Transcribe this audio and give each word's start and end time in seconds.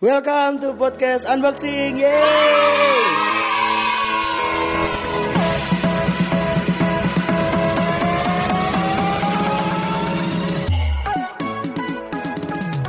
Welcome 0.00 0.64
to 0.64 0.72
podcast 0.80 1.28
unboxing. 1.28 2.00
Yeay! 2.00 3.04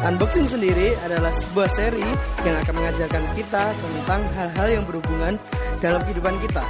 Unboxing 0.07 0.47
sendiri 0.55 0.95
adalah 1.03 1.35
sebuah 1.35 1.67
seri 1.75 1.99
yang 2.47 2.55
akan 2.63 2.79
mengajarkan 2.79 3.23
kita 3.35 3.63
tentang 3.75 4.21
hal-hal 4.31 4.67
yang 4.79 4.83
berhubungan 4.87 5.35
dalam 5.83 5.99
kehidupan 6.07 6.39
kita. 6.47 6.63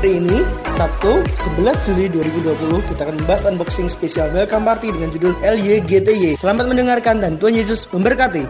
Hari 0.00 0.16
ini, 0.16 0.40
Sabtu 0.80 1.20
11 1.60 1.92
Juli 1.92 2.08
2020, 2.08 2.88
kita 2.88 3.04
akan 3.04 3.20
membahas 3.20 3.52
unboxing 3.52 3.84
spesial 3.92 4.32
Welcome 4.32 4.64
Party 4.64 4.96
dengan 4.96 5.12
judul 5.12 5.36
LYGTY. 5.44 6.40
Selamat 6.40 6.72
mendengarkan 6.72 7.20
dan 7.20 7.36
Tuhan 7.36 7.52
Yesus 7.52 7.84
memberkati. 7.92 8.48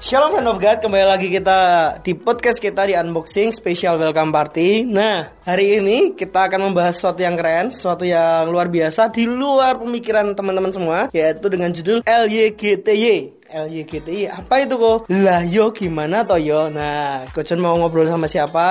Shalom 0.00 0.32
friend 0.32 0.48
of 0.48 0.56
God, 0.56 0.80
kembali 0.80 1.04
lagi 1.04 1.28
kita 1.28 1.58
di 2.00 2.16
podcast 2.16 2.56
kita 2.56 2.88
di 2.88 2.96
unboxing 2.96 3.52
special 3.52 4.00
welcome 4.00 4.32
party. 4.32 4.88
Nah, 4.88 5.35
hari 5.46 5.78
ini 5.78 6.12
kita 6.12 6.50
akan 6.50 6.70
membahas 6.70 6.98
sesuatu 6.98 7.22
yang 7.22 7.38
keren, 7.38 7.70
sesuatu 7.70 8.02
yang 8.02 8.50
luar 8.50 8.66
biasa 8.66 9.14
di 9.14 9.24
luar 9.24 9.78
pemikiran 9.78 10.34
teman-teman 10.34 10.74
semua, 10.74 10.98
yaitu 11.14 11.46
dengan 11.46 11.70
judul 11.70 12.02
LYGTY. 12.02 13.38
LYGTI 13.46 14.26
apa 14.26 14.58
itu 14.58 14.74
kok? 14.74 15.06
Lah 15.06 15.46
yo 15.46 15.70
gimana 15.70 16.26
toh 16.26 16.34
yo? 16.34 16.66
Nah, 16.66 17.30
Kojon 17.30 17.62
mau 17.62 17.78
ngobrol 17.78 18.10
sama 18.10 18.26
siapa? 18.26 18.66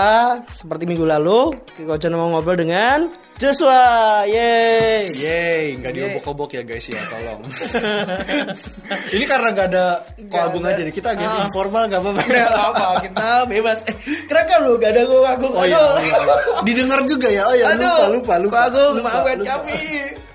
Seperti 0.51 0.83
minggu 0.83 1.07
lalu, 1.07 1.55
Kojon 1.79 2.11
mau 2.11 2.27
ngobrol 2.27 2.59
dengan 2.59 3.07
Joshua. 3.35 4.23
Yeay. 4.27 5.15
Yeay, 5.15 5.63
nggak 5.79 5.91
diobok-obok 5.91 6.59
ya 6.59 6.63
guys 6.63 6.91
ya, 6.91 6.99
tolong. 7.07 7.47
Ini 9.15 9.23
karena 9.23 9.47
nggak 9.55 9.67
ada 9.71 9.85
koagung 10.27 10.63
aja 10.63 10.83
nih. 10.83 10.91
Kita 10.91 11.15
agak 11.15 11.23
Ah. 11.23 11.47
informal 11.47 11.83
nggak 11.87 12.01
apa-apa. 12.03 12.21
Nggak 12.27 12.51
apa, 12.51 12.85
kita 13.07 13.27
bebas. 13.47 13.79
Eh, 13.87 13.95
keren 14.27 14.43
kan 14.43 14.59
lu 14.59 14.75
gak 14.75 14.91
ada 14.91 15.01
kok 15.03 15.23
agung. 15.23 15.53
Oh 15.55 15.63
iya, 15.63 15.79
oh 15.79 15.99
iya. 15.99 16.15
Didengar 16.65 16.99
juga 17.05 17.27
ya. 17.29 17.45
Oh 17.45 17.55
ya, 17.55 17.71
lupa, 17.77 18.05
lupa, 18.09 18.33
lupa. 18.41 18.57
Ko 18.57 18.65
Agung, 18.73 18.93
Lupa, 18.99 19.09
maafkan 19.13 19.37
lupa. 19.39 19.49
kami. 19.61 19.81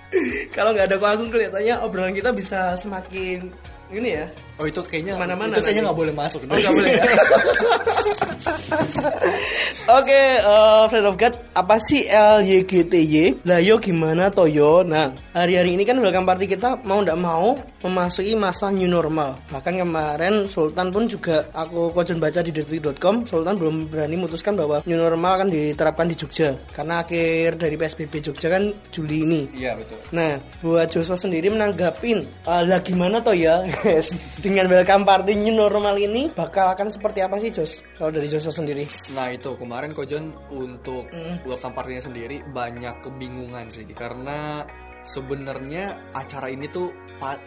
Kalau 0.56 0.70
nggak 0.74 0.86
ada 0.90 0.96
Ko 0.96 1.06
Agung 1.06 1.28
kelihatannya 1.30 1.74
obrolan 1.82 2.14
kita 2.14 2.30
bisa 2.30 2.78
semakin 2.78 3.50
ini 3.90 4.10
ya. 4.16 4.26
Oh 4.60 4.68
itu 4.68 4.78
kayaknya 4.86 5.16
Ke 5.16 5.20
mana-mana 5.26 5.52
Itu 5.58 5.62
kayaknya 5.66 5.82
nggak 5.90 5.98
boleh 5.98 6.14
masuk. 6.14 6.40
Oh 6.46 6.54
nggak 6.54 6.74
boleh 6.74 6.90
ya. 6.94 7.04
Oke, 10.00 10.22
eh, 10.40 10.84
friend 10.88 11.06
of 11.06 11.16
God, 11.18 11.34
apa 11.52 11.76
sih 11.82 12.06
LYGTY? 12.08 13.44
Lah 13.44 13.60
yo 13.60 13.76
gimana 13.76 14.32
Toyo? 14.32 14.80
Nah, 14.86 15.12
hari-hari 15.34 15.76
ini 15.76 15.84
kan 15.84 15.98
welcome 16.00 16.24
party 16.24 16.46
kita 16.48 16.80
mau 16.86 17.02
ndak 17.04 17.18
mau 17.20 17.58
memasuki 17.80 18.36
masa 18.36 18.68
new 18.72 18.88
normal. 18.88 19.40
Bahkan 19.48 19.80
kemarin 19.80 20.46
Sultan 20.46 20.92
pun 20.92 21.08
juga 21.08 21.48
aku 21.56 21.90
kojon 21.96 22.20
baca 22.20 22.44
di 22.44 22.52
detik.com, 22.52 23.24
Sultan 23.24 23.56
belum 23.56 23.88
berani 23.88 24.20
memutuskan 24.20 24.54
bahwa 24.56 24.84
new 24.84 25.00
normal 25.00 25.40
akan 25.40 25.48
diterapkan 25.48 26.06
di 26.08 26.16
Jogja 26.16 26.56
karena 26.76 27.00
akhir 27.02 27.56
dari 27.56 27.74
PSBB 27.80 28.30
Jogja 28.30 28.52
kan 28.52 28.72
Juli 28.92 29.24
ini. 29.24 29.42
Iya 29.56 29.74
betul. 29.80 29.98
Nah, 30.12 30.38
buat 30.60 30.86
Joshua 30.92 31.16
sendiri 31.16 31.48
menanggapin 31.50 32.24
"Ah, 32.44 32.62
lah 32.62 32.80
gimana 32.84 33.18
toh 33.24 33.34
ya 33.34 33.64
guys 33.80 34.16
dengan 34.44 34.68
welcome 34.68 35.08
party 35.08 35.34
new 35.40 35.56
normal 35.56 35.96
ini 35.96 36.30
bakal 36.36 36.70
akan 36.72 36.92
seperti 36.92 37.24
apa 37.24 37.40
sih 37.40 37.50
Jos? 37.50 37.80
Kalau 37.96 38.12
dari 38.12 38.29
Joshua 38.30 38.54
sendiri? 38.54 38.86
Nah 39.12 39.34
itu 39.34 39.58
kemarin 39.58 39.90
Kojon 39.90 40.30
untuk 40.54 41.10
Hmm. 41.10 41.42
welcome 41.42 41.74
sendiri 41.98 42.46
banyak 42.54 43.02
kebingungan 43.02 43.66
sih 43.68 43.84
karena 43.90 44.62
sebenarnya 45.02 45.98
acara 46.14 46.48
ini 46.52 46.70
tuh 46.70 46.92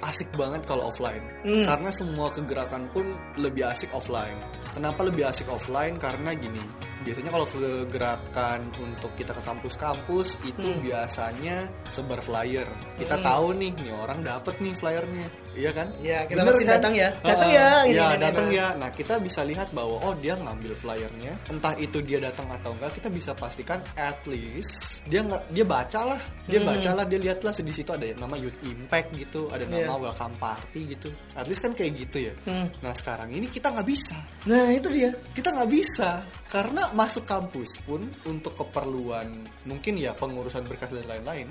asik 0.06 0.30
banget 0.38 0.68
kalau 0.70 0.92
offline 0.92 1.24
Hmm. 1.42 1.66
karena 1.66 1.90
semua 1.90 2.30
kegerakan 2.30 2.92
pun 2.94 3.16
lebih 3.42 3.66
asik 3.66 3.90
offline. 3.96 4.38
Kenapa 4.74 5.02
lebih 5.08 5.26
asik 5.26 5.50
offline? 5.50 5.98
Karena 5.98 6.34
gini, 6.38 6.62
biasanya 7.04 7.30
kalau 7.30 7.48
kegerakan 7.48 8.60
untuk 8.80 9.12
kita 9.14 9.32
ke 9.32 9.44
kampus-kampus 9.44 10.40
itu 10.44 10.64
Hmm. 10.64 10.80
biasanya 10.82 11.68
sebar 11.88 12.20
flyer. 12.20 12.66
Kita 12.96 13.20
tahu 13.20 13.54
nih, 13.54 13.72
nih 13.76 13.94
orang 13.94 14.24
dapet 14.24 14.56
nih 14.58 14.74
flyernya, 14.74 15.28
iya 15.54 15.70
kan? 15.70 15.88
Iya, 16.00 16.26
kita 16.26 16.40
Bener 16.40 16.54
pasti 16.54 16.66
kan? 16.66 16.74
datang 16.74 16.94
ya. 16.96 17.10
Datang 17.20 17.50
ya, 17.52 17.68
ini, 17.84 17.94
Iya, 17.94 18.08
datang 18.18 18.48
ya. 18.50 18.68
Nah, 18.74 18.90
kita 18.90 19.14
bisa 19.20 19.42
lihat 19.44 19.68
bahwa 19.72 19.96
oh 20.02 20.14
dia 20.18 20.34
ngambil 20.34 20.72
flyernya, 20.74 21.34
entah 21.48 21.74
itu 21.76 22.00
dia 22.00 22.18
datang 22.18 22.48
atau 22.50 22.72
enggak, 22.74 22.92
kita 22.96 23.08
bisa 23.08 23.32
pastikan 23.34 23.80
at 23.94 24.18
least 24.26 25.04
dia 25.06 25.20
nggak 25.22 25.44
dia 25.52 25.66
baca 25.68 26.02
lah, 26.08 26.22
dia 26.46 26.60
Hmm. 26.60 26.70
baca 26.70 26.90
lah, 26.94 27.06
dia 27.06 27.20
lihat 27.20 27.40
lah 27.42 27.52
di 27.54 27.74
situ 27.74 27.92
ada 27.92 28.08
nama 28.16 28.36
Youth 28.36 28.60
Impact 28.64 29.10
gitu, 29.14 29.52
ada 29.52 29.64
nama 29.64 29.94
Iya. 29.94 30.02
Welcome 30.02 30.36
Party 30.38 30.82
gitu. 30.90 31.10
At 31.34 31.46
least 31.46 31.60
kan 31.60 31.72
kayak 31.72 31.92
gitu 31.98 32.32
ya. 32.32 32.34
Hmm. 32.44 32.68
Nah 32.80 32.92
sekarang 32.94 33.30
ini 33.30 33.46
kita 33.46 33.70
nggak 33.70 33.86
bisa, 33.86 34.18
Nah, 34.46 34.68
itu 34.70 34.88
dia. 34.88 35.12
kita 35.32 35.50
nggak 35.50 35.70
bisa 35.70 36.24
karena 36.48 36.86
masuk 36.94 37.26
kampus 37.26 37.82
pun 37.84 38.02
untuk 38.24 38.54
keperluan 38.56 39.44
mungkin 39.66 39.98
ya 39.98 40.14
pengurusan 40.14 40.64
berkas 40.64 40.90
dan 40.90 41.06
lain-lain 41.06 41.50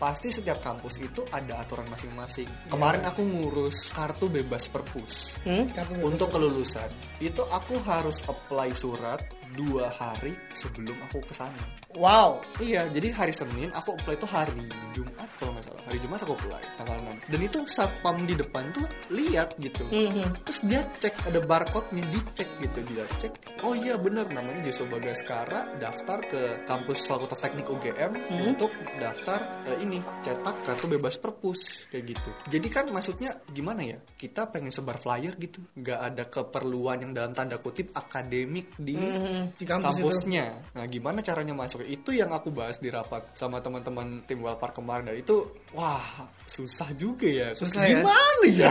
pasti 0.00 0.32
setiap 0.32 0.64
kampus 0.64 0.96
itu 0.96 1.20
ada 1.28 1.60
aturan 1.60 1.84
masing-masing. 1.92 2.48
Kemarin 2.72 3.04
aku 3.04 3.20
ngurus 3.20 3.92
kartu 3.92 4.32
bebas 4.32 4.64
perpus 4.64 5.36
Hmm, 5.44 5.68
kartu 5.68 5.92
bebas. 5.92 6.08
untuk 6.08 6.28
kelulusan 6.32 6.88
itu 7.20 7.44
aku 7.44 7.76
harus 7.84 8.24
apply 8.24 8.72
surat 8.72 9.20
dua 9.54 9.90
hari 9.90 10.34
sebelum 10.54 10.94
aku 11.08 11.22
ke 11.24 11.34
sana. 11.34 11.62
Wow. 11.98 12.42
Iya, 12.62 12.86
jadi 12.94 13.10
hari 13.10 13.34
Senin 13.34 13.74
aku 13.74 13.98
apply 13.98 14.14
itu 14.14 14.28
hari 14.30 14.66
Jumat 14.94 15.28
kalau 15.38 15.56
nggak 15.56 15.64
salah. 15.66 15.82
Hari 15.90 15.98
Jumat 15.98 16.18
aku 16.22 16.32
apply 16.38 16.62
tanggal 16.78 16.98
6. 17.02 17.32
Dan 17.32 17.40
itu 17.42 17.58
satpam 17.66 18.16
di 18.22 18.34
depan 18.38 18.64
tuh 18.70 18.86
lihat 19.10 19.58
gitu. 19.58 19.82
Mhm. 19.90 20.46
Terus 20.46 20.60
dia 20.66 20.82
cek 20.86 21.14
ada 21.26 21.40
barcode-nya 21.42 22.04
dicek 22.14 22.48
gitu 22.62 22.78
dia 22.94 23.04
cek. 23.18 23.32
Oh 23.66 23.74
iya 23.74 23.98
bener 23.98 24.30
namanya 24.30 24.62
Joshua 24.62 24.86
Bagaskara 24.98 25.66
daftar 25.82 26.18
ke 26.24 26.42
kampus 26.64 27.10
Fakultas 27.10 27.42
Teknik 27.42 27.66
UGM 27.66 28.12
untuk 28.46 28.70
daftar 29.02 29.66
eh, 29.66 29.82
ini 29.82 29.98
cetak 30.22 30.62
kartu 30.62 30.86
bebas 30.86 31.18
perpus 31.18 31.90
kayak 31.90 32.14
gitu. 32.14 32.30
Jadi 32.54 32.68
kan 32.70 32.84
maksudnya 32.90 33.34
gimana 33.50 33.82
ya? 33.82 33.98
Kita 34.14 34.46
pengen 34.48 34.70
sebar 34.70 34.96
flyer 35.00 35.34
gitu. 35.36 35.62
nggak 35.80 36.00
ada 36.12 36.24
keperluan 36.28 37.02
yang 37.02 37.12
dalam 37.16 37.32
tanda 37.32 37.56
kutip 37.56 37.90
akademik 37.96 38.74
di 38.76 38.96
Di 39.54 39.64
kampus 39.64 39.96
itu. 39.96 40.06
kampusnya. 40.06 40.46
Nah, 40.72 40.84
gimana 40.84 41.18
caranya 41.20 41.52
masuk? 41.52 41.80
Itu 41.82 42.10
yang 42.10 42.30
aku 42.30 42.50
bahas 42.50 42.76
di 42.76 42.88
rapat 42.88 43.22
sama 43.32 43.58
teman-teman 43.58 44.24
tim 44.24 44.40
Walpar 44.40 44.70
kemarin. 44.70 45.06
Dan 45.06 45.16
itu 45.16 45.44
wah, 45.72 46.02
susah 46.44 46.90
juga 46.94 47.24
ya. 47.24 47.48
Susah 47.54 47.84
ya? 47.84 48.00
gimana 48.00 48.46
ya? 48.48 48.70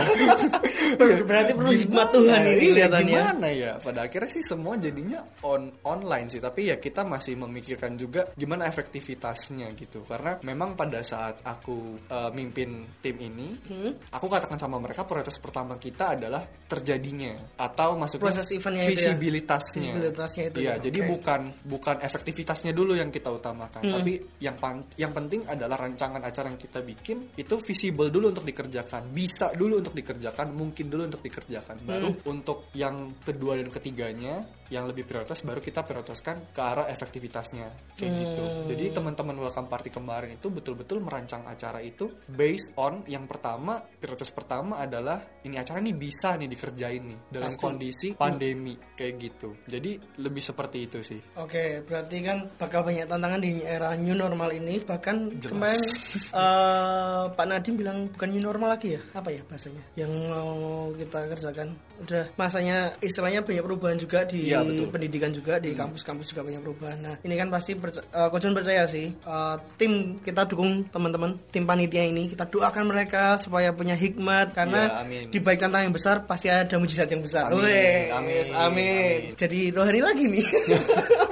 Ber- 0.98 1.22
Berarti 1.22 1.52
perlu 1.52 1.70
hikmat 1.70 2.08
Tuhan 2.10 2.40
ini 2.48 2.66
kelihatannya. 2.70 3.10
Gimana 3.14 3.48
ya? 3.48 3.72
Pada 3.78 4.00
akhirnya 4.04 4.30
sih 4.30 4.42
semua 4.42 4.74
jadinya 4.74 5.20
on 5.42 5.70
online 5.82 6.26
sih, 6.26 6.38
tapi 6.38 6.68
ya 6.68 6.76
kita 6.76 7.02
masih 7.02 7.38
memikirkan 7.38 7.94
juga 7.94 8.26
gimana 8.34 8.66
efektivitasnya 8.66 9.70
gitu. 9.74 10.02
Karena 10.02 10.36
memang 10.42 10.74
pada 10.74 11.00
saat 11.00 11.40
aku 11.42 11.96
uh, 12.06 12.30
mimpin 12.30 12.84
tim 13.00 13.16
ini, 13.16 13.48
Hmm? 13.70 13.94
aku 14.10 14.26
katakan 14.26 14.58
sama 14.58 14.76
mereka 14.76 15.06
prioritas 15.06 15.38
pertama 15.38 15.76
kita 15.76 16.18
adalah 16.18 16.42
terjadinya 16.66 17.54
atau 17.56 17.94
maksudnya 17.94 18.30
Proses 18.30 18.50
eventnya 18.50 18.82
itu 18.84 18.90
ya? 18.90 18.94
visibilitasnya. 19.14 19.82
Visibilitasnya 19.94 20.42
itu 20.60 20.68
Iya, 20.68 20.76
ya, 20.76 20.82
jadi 20.82 20.98
oke. 21.00 21.08
bukan 21.10 21.40
bukan 21.64 21.96
efektivitasnya 22.00 22.70
dulu 22.70 22.92
yang 22.92 23.08
kita 23.08 23.32
utamakan, 23.32 23.80
Hmm. 23.80 23.94
tapi 23.96 24.12
yang 24.38 24.56
pan- 24.56 24.84
yang 24.94 25.10
penting 25.10 25.48
adalah 25.48 25.80
rancangan 25.80 26.20
acara 26.20 26.46
yang 26.46 26.60
kita 26.60 26.80
bikin 26.80 27.32
itu 27.34 27.54
visible 27.58 28.12
dulu 28.12 28.28
untuk 28.28 28.44
dikerjakan, 28.44 29.08
bisa 29.08 29.50
dulu 29.52 29.80
untuk 29.80 29.96
dikerjakan, 29.96 30.52
mungkin 30.52 30.86
dulu 30.86 31.08
untuk 31.08 31.22
dikerjakan. 31.22 31.80
Baru 31.82 32.12
Hmm. 32.12 32.30
untuk 32.30 32.68
yang 32.72 33.16
kedua 33.24 33.56
dan 33.56 33.72
ketiganya 33.72 34.44
yang 34.70 34.86
lebih 34.86 35.02
prioritas 35.02 35.42
baru 35.42 35.58
kita 35.58 35.82
prioritaskan 35.82 36.54
ke 36.54 36.60
arah 36.62 36.86
efektivitasnya 36.86 37.98
kayak 37.98 38.12
gitu. 38.14 38.42
Hmm. 38.42 38.66
Jadi 38.70 38.84
teman-teman 38.94 39.36
welcome 39.42 39.66
party 39.66 39.90
kemarin 39.90 40.38
itu 40.38 40.46
betul-betul 40.48 41.02
merancang 41.02 41.42
acara 41.44 41.82
itu 41.82 42.06
based 42.30 42.70
on 42.78 43.02
yang 43.10 43.26
pertama 43.26 43.82
prioritas 43.82 44.30
pertama 44.30 44.78
adalah 44.78 45.18
ini 45.42 45.58
acara 45.58 45.82
ini 45.82 45.90
bisa 45.90 46.38
nih 46.38 46.46
dikerjain 46.46 47.02
nih 47.02 47.18
dalam 47.28 47.50
Pasti. 47.50 47.60
kondisi 47.60 48.08
pandemi 48.14 48.78
kayak 48.94 49.14
gitu. 49.18 49.50
Jadi 49.66 50.22
lebih 50.22 50.42
seperti 50.42 50.78
itu 50.86 50.98
sih. 51.02 51.20
Oke, 51.34 51.82
berarti 51.82 52.16
kan 52.22 52.46
bakal 52.54 52.86
banyak 52.86 53.10
tantangan 53.10 53.42
di 53.42 53.66
era 53.66 53.90
new 53.98 54.14
normal 54.14 54.54
ini. 54.54 54.78
Bahkan 54.78 55.42
Jelas. 55.42 55.50
kemarin 55.50 55.82
eh, 56.40 57.22
Pak 57.34 57.46
Nadiem 57.50 57.74
bilang 57.74 57.98
bukan 58.14 58.28
new 58.30 58.42
normal 58.46 58.78
lagi 58.78 58.94
ya? 58.94 59.02
Apa 59.18 59.34
ya 59.34 59.42
bahasanya? 59.50 59.82
Yang 59.98 60.12
mau 60.30 60.50
kita 60.94 61.18
kerjakan. 61.26 61.68
Udah 62.00 62.24
masanya 62.38 62.94
istilahnya 63.04 63.44
banyak 63.44 63.64
perubahan 63.64 63.98
juga 64.00 64.24
di 64.24 64.59
Iya, 64.62 64.68
betul. 64.70 64.86
pendidikan 64.90 65.30
juga 65.30 65.54
di 65.56 65.70
kampus-kampus 65.72 66.26
juga 66.30 66.42
banyak 66.44 66.60
perubahan. 66.60 66.98
Nah, 67.00 67.14
ini 67.22 67.34
kan 67.36 67.48
pasti 67.48 67.72
perca- 67.76 68.04
eh, 68.04 68.28
Coach 68.28 68.42
John 68.42 68.54
percaya 68.56 68.84
sih 68.84 69.06
eh, 69.08 69.54
tim 69.78 70.18
kita 70.20 70.44
dukung 70.44 70.84
teman-teman 70.88 71.36
tim 71.48 71.64
panitia 71.64 72.04
ini 72.04 72.28
kita 72.28 72.44
doakan 72.46 72.90
mereka 72.90 73.38
supaya 73.38 73.70
punya 73.70 73.94
hikmat 73.94 74.52
karena 74.52 75.00
amin. 75.00 75.30
di 75.30 75.38
balik 75.38 75.62
tantangan 75.62 75.86
yang 75.86 75.96
besar 75.96 76.16
pasti 76.26 76.50
ada 76.50 76.76
mujizat 76.76 77.08
yang 77.08 77.22
besar. 77.22 77.48
Amin, 77.52 77.62
Weh, 77.62 78.10
amin, 78.10 78.44
amin. 78.52 78.54
amin. 78.58 79.18
Jadi 79.38 79.70
rohani 79.70 80.00
lagi 80.02 80.24
nih. 80.28 80.46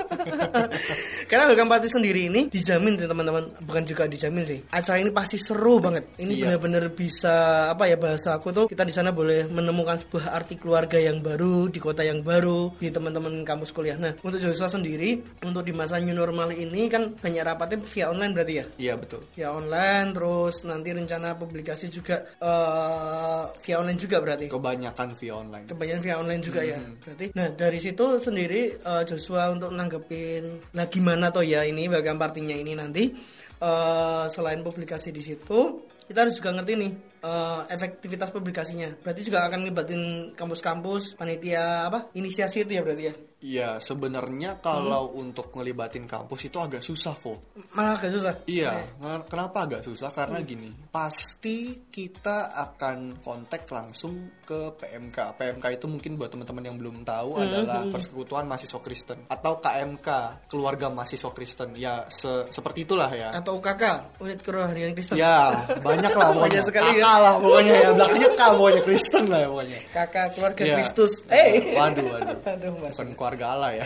Karena 1.28 1.44
welcome 1.48 1.68
party 1.68 1.88
sendiri 1.88 2.28
ini 2.28 2.48
dijamin 2.48 2.96
teman-teman, 2.96 3.52
bukan 3.62 3.82
juga 3.84 4.08
dijamin 4.08 4.44
sih. 4.44 4.60
Acara 4.70 4.98
ini 4.98 5.10
pasti 5.10 5.36
seru 5.36 5.78
banget. 5.78 6.04
Ini 6.16 6.32
Iya. 6.32 6.42
benar-benar 6.56 6.84
bisa 6.92 7.34
apa 7.68 7.84
ya 7.84 7.96
bahasa 7.96 8.32
aku 8.32 8.48
tuh 8.50 8.64
kita 8.66 8.82
di 8.82 8.94
sana 8.94 9.10
boleh 9.10 9.44
menemukan 9.46 9.98
sebuah 9.98 10.32
arti 10.32 10.56
keluarga 10.56 10.96
yang 10.96 11.20
baru 11.20 11.68
di 11.68 11.78
kota 11.78 12.00
yang 12.00 12.22
baru 12.22 12.72
di 12.76 12.88
teman-teman 12.88 13.42
kampus 13.42 13.72
kuliah. 13.72 13.96
Nah, 13.96 14.14
untuk 14.22 14.38
Joshua 14.38 14.68
sendiri 14.68 15.20
untuk 15.42 15.64
di 15.64 15.72
masa 15.72 15.98
new 15.98 16.14
normal 16.14 16.52
ini 16.52 16.88
kan 16.88 17.12
banyak 17.14 17.42
rapatnya 17.42 17.80
via 17.84 18.06
online 18.08 18.32
berarti 18.32 18.54
ya? 18.54 18.64
Iya 18.78 18.94
betul. 18.96 19.20
Via 19.34 19.50
online 19.50 20.14
terus 20.14 20.62
nanti 20.64 20.90
rencana 20.92 21.34
publikasi 21.34 21.88
juga 21.88 22.24
eh, 22.38 23.42
via 23.62 23.76
online 23.78 23.98
juga 23.98 24.16
berarti. 24.22 24.46
Kebanyakan 24.48 25.08
via 25.14 25.34
online. 25.34 25.66
kebanyakan 25.68 26.02
via 26.02 26.16
online 26.16 26.42
juga 26.42 26.60
ya 26.62 26.78
berarti 27.02 27.26
nah 27.34 27.48
dari 27.50 27.78
situ 27.78 28.20
sendiri 28.20 28.76
eh, 28.78 29.02
Joshua 29.04 29.50
untuk 29.50 29.70
nanggepin 30.18 30.44
lah 30.74 30.86
gimana 30.90 31.26
toh 31.30 31.44
ya 31.44 31.62
ini 31.64 31.86
welcome 31.86 32.18
partinya 32.18 32.54
ini 32.54 32.74
nanti? 32.74 33.10
Eh, 33.58 34.26
selain 34.30 34.62
publikasi 34.62 35.10
di 35.10 35.22
situ 35.22 35.82
kita 36.06 36.24
harus 36.24 36.38
juga 36.38 36.54
ngerti 36.54 36.72
nih 36.78 36.92
eh, 37.22 37.60
efektivitas 37.74 38.30
publikasinya. 38.30 38.94
Berarti 39.02 39.22
juga 39.26 39.46
akan 39.46 39.58
ngelibatin 39.66 40.02
kampus-kampus 40.38 41.18
panitia 41.18 41.90
apa 41.90 42.10
inisiasi 42.14 42.66
itu 42.66 42.78
ya 42.78 42.82
berarti 42.82 43.04
ya 43.10 43.14
Iya, 43.40 43.78
sebenarnya 43.78 44.58
kalau 44.58 45.14
untuk 45.14 45.50
ngelibatin 45.52 46.04
kampus 46.04 46.44
itu 46.44 46.58
agak 46.58 46.80
susah 46.80 47.14
kok. 47.14 47.38
malah 47.70 47.94
agak 47.94 48.10
susah 48.10 48.34
Iya, 48.44 48.74
ken- 48.92 49.26
kenapa 49.26 49.58
agak 49.62 49.82
susah? 49.82 50.10
Karena 50.10 50.42
gini, 50.42 50.74
pasti 50.88 51.56
kita 51.84 52.50
akan 52.52 53.18
kontak 53.18 53.62
langsung 53.68 54.34
ke 54.40 54.74
PMK. 54.74 55.18
PMK 55.34 55.64
itu 55.72 55.86
mungkin 55.86 56.14
buat 56.14 56.28
teman-teman 56.28 56.64
yang 56.64 56.76
belum 56.76 56.96
tahu 57.02 57.38
adalah 57.38 57.86
Persekutuan 57.86 58.42
Mahasiswa 58.44 58.80
Kristen 58.80 59.18
atau 59.24 59.52
KMK, 59.56 60.08
Keluarga 60.46 60.88
Mahasiswa 60.88 61.30
Kristen. 61.30 61.74
Ya, 61.74 62.06
se- 62.08 62.50
seperti 62.50 62.82
itulah 62.84 63.06
ya. 63.08 63.30
atau 63.32 63.56
UKK 63.56 63.82
unit 64.18 64.40
kerohanian 64.40 64.92
Kristen 64.92 65.14
Ya, 65.14 65.54
banyak 65.78 66.10
lah 66.10 66.26
pokoknya. 66.28 66.42
Banyak 66.58 66.64
sekali 66.64 66.90
ya. 66.90 66.94
Kakak 66.98 67.16
lah 67.20 67.34
pokoknya 67.38 67.74
ya. 67.76 67.88
Belakangnya 67.92 68.28
K 68.30 68.42
pokoknya 68.50 68.82
Kristen 68.82 69.24
lah 69.24 69.38
ya 69.38 69.48
pokoknya. 69.48 69.78
kakak 69.88 70.26
keluarga 70.34 70.60
Iya. 70.60 70.74
Kristus 70.74 71.12
eh 71.28 71.46
Waduh, 71.70 72.06
waduh. 72.08 72.38
Aduh, 72.50 72.72
Mas. 72.74 72.90
Bukan 72.90 73.08
keluarga 73.28 73.44
Allah 73.52 73.70
ya. 73.76 73.84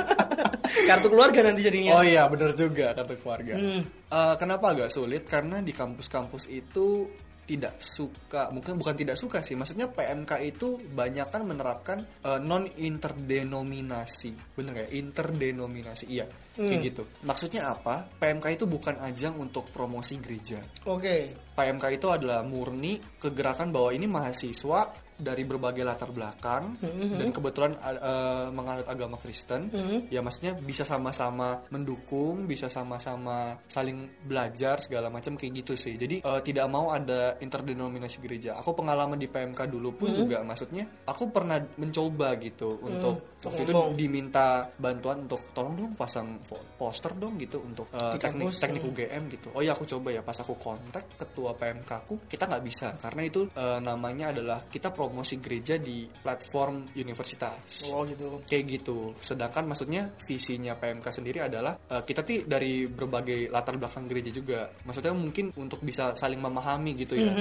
kartu 0.88 1.06
keluarga 1.10 1.38
nanti 1.42 1.60
jadinya 1.66 1.98
Oh 1.98 2.04
iya 2.06 2.24
bener 2.30 2.56
juga 2.56 2.94
kartu 2.94 3.14
keluarga. 3.20 3.54
Hmm. 3.58 3.82
Eh, 4.08 4.34
kenapa 4.40 4.72
agak 4.72 4.88
sulit? 4.88 5.28
Karena 5.28 5.60
di 5.60 5.74
kampus-kampus 5.74 6.48
itu 6.48 7.10
tidak 7.46 7.78
suka, 7.78 8.50
mungkin 8.50 8.74
bukan 8.74 8.98
tidak 8.98 9.14
suka 9.14 9.38
sih. 9.38 9.54
Maksudnya 9.54 9.86
PMK 9.86 10.42
itu 10.42 10.82
banyak 10.82 11.30
kan 11.30 11.46
menerapkan 11.46 11.98
non 12.42 12.66
interdenominasi, 12.66 14.34
bener 14.58 14.82
ya? 14.82 14.86
Interdenominasi, 14.98 16.10
iya. 16.10 16.26
Kayak 16.58 16.66
Hmm. 16.74 16.82
gitu. 16.82 17.02
Maksudnya 17.22 17.70
apa? 17.70 18.02
PMK 18.18 18.50
itu 18.50 18.64
bukan 18.66 18.98
ajang 18.98 19.38
untuk 19.38 19.70
promosi 19.70 20.18
gereja. 20.18 20.58
oke 20.90 21.16
PMK 21.54 21.84
itu 21.94 22.06
adalah 22.10 22.42
murni 22.42 22.98
kegerakan 23.22 23.70
bahwa 23.70 23.94
ini 23.94 24.10
mahasiswa 24.10 25.05
dari 25.16 25.42
berbagai 25.48 25.82
latar 25.82 26.12
belakang 26.12 26.76
dan 27.16 27.28
kebetulan 27.32 27.72
uh, 27.80 28.52
menganut 28.52 28.86
agama 28.86 29.16
Kristen 29.16 29.68
ya 30.12 30.20
maksudnya 30.20 30.56
bisa 30.56 30.84
sama-sama 30.84 31.64
mendukung 31.72 32.44
bisa 32.44 32.68
sama-sama 32.68 33.56
saling 33.66 34.06
belajar 34.24 34.78
segala 34.80 35.08
macam 35.08 35.34
kayak 35.34 35.64
gitu 35.64 35.74
sih. 35.74 35.96
Jadi 35.96 36.22
uh, 36.22 36.40
tidak 36.40 36.66
mau 36.70 36.92
ada 36.92 37.36
interdenominasi 37.40 38.18
gereja. 38.22 38.56
Aku 38.60 38.72
pengalaman 38.76 39.18
di 39.18 39.28
PMK 39.28 39.68
dulu 39.68 39.96
pun 39.96 40.08
juga 40.12 40.40
maksudnya 40.44 40.86
aku 41.08 41.32
pernah 41.32 41.58
mencoba 41.76 42.36
gitu 42.40 42.78
untuk 42.80 43.35
waktu 43.46 43.62
itu 43.66 43.74
diminta 43.94 44.66
bantuan 44.76 45.24
untuk 45.24 45.54
tolong 45.54 45.74
dong 45.78 45.92
pasang 45.94 46.38
poster 46.76 47.14
dong 47.16 47.38
gitu 47.38 47.62
untuk 47.62 47.86
uh, 47.94 48.18
teknik 48.18 48.52
kampus, 48.52 48.62
teknik 48.62 48.82
UGM 48.84 49.22
gitu. 49.32 49.48
Oh 49.54 49.62
ya 49.62 49.72
aku 49.72 49.86
coba 49.86 50.08
ya 50.12 50.20
pas 50.20 50.36
aku 50.36 50.54
kontak 50.58 51.04
ketua 51.16 51.54
PMK 51.56 51.90
aku 51.90 52.14
kita 52.26 52.44
nggak 52.50 52.64
bisa 52.64 52.88
karena 52.98 53.22
itu 53.26 53.46
eh, 53.54 53.78
namanya 53.80 54.34
adalah 54.34 54.58
kita 54.66 54.90
promosi 54.90 55.38
gereja 55.38 55.78
di 55.78 56.08
platform 56.08 56.90
universitas. 56.96 57.86
oh 57.92 58.02
gitu 58.08 58.42
Kayak 58.44 58.64
gitu. 58.80 59.14
Sedangkan 59.22 59.64
maksudnya 59.68 60.10
visinya 60.26 60.74
PMK 60.74 61.06
sendiri 61.12 61.38
adalah 61.46 61.76
eh, 61.76 62.02
kita 62.02 62.26
tuh 62.26 62.44
dari 62.44 62.88
berbagai 62.90 63.48
latar 63.52 63.78
belakang 63.78 64.10
gereja 64.10 64.30
juga. 64.32 64.68
Maksudnya 64.84 65.14
mungkin 65.14 65.54
untuk 65.56 65.80
bisa 65.82 66.12
saling 66.18 66.40
memahami 66.40 66.96
gitu 66.98 67.14
ya. 67.14 67.32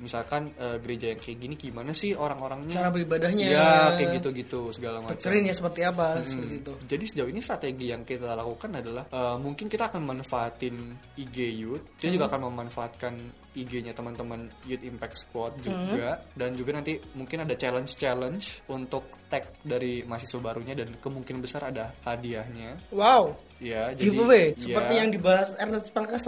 Misalkan 0.00 0.50
eh, 0.56 0.76
gereja 0.82 1.14
yang 1.14 1.20
kayak 1.20 1.38
gini 1.38 1.54
gimana 1.54 1.90
sih 1.94 2.12
orang-orangnya? 2.16 2.74
Cara 2.74 2.90
beribadahnya. 2.90 3.46
Ya 3.46 3.70
kayak 3.94 4.20
gitu-gitu 4.20 4.72
segala 4.74 5.00
macam. 5.04 5.20
Doktrinnya 5.44 5.54
seperti 5.60 5.80
apa 5.84 6.06
seperti 6.24 6.54
itu. 6.64 6.72
Jadi 6.88 7.04
sejauh 7.04 7.30
ini 7.30 7.40
strategi 7.44 7.86
yang 7.92 8.02
kita 8.08 8.32
lakukan 8.32 8.70
adalah 8.80 9.04
eh, 9.12 9.36
mungkin 9.36 9.66
kita 9.68 9.92
akan 9.92 10.02
manfaatin 10.08 10.76
IG 11.20 11.36
Youth, 11.60 11.84
kita 12.00 12.10
juga 12.16 12.32
akan 12.32 12.40
memanfaatkan 12.48 13.43
IG-nya 13.54 13.94
teman-teman 13.94 14.50
Youth 14.66 14.82
Impact 14.82 15.16
Squad 15.26 15.58
juga 15.62 16.20
dan 16.34 16.58
juga 16.58 16.74
nanti 16.76 16.98
mungkin 17.14 17.46
ada 17.46 17.54
challenge-challenge 17.54 18.68
untuk 18.68 19.06
tag 19.30 19.46
dari 19.62 20.02
mahasiswa 20.04 20.38
barunya 20.42 20.74
dan 20.74 20.94
kemungkinan 20.98 21.40
besar 21.40 21.70
ada 21.70 21.94
hadiahnya. 22.04 22.90
wow 22.90 23.34
Ya, 23.64 23.94
jadi 23.94 24.10
giveaway 24.10 24.44
ya, 24.52 24.76
seperti 24.76 24.92
yang 24.98 25.10
dibahas 25.14 25.48
Ernest 25.56 25.88
Enggak, 25.94 26.18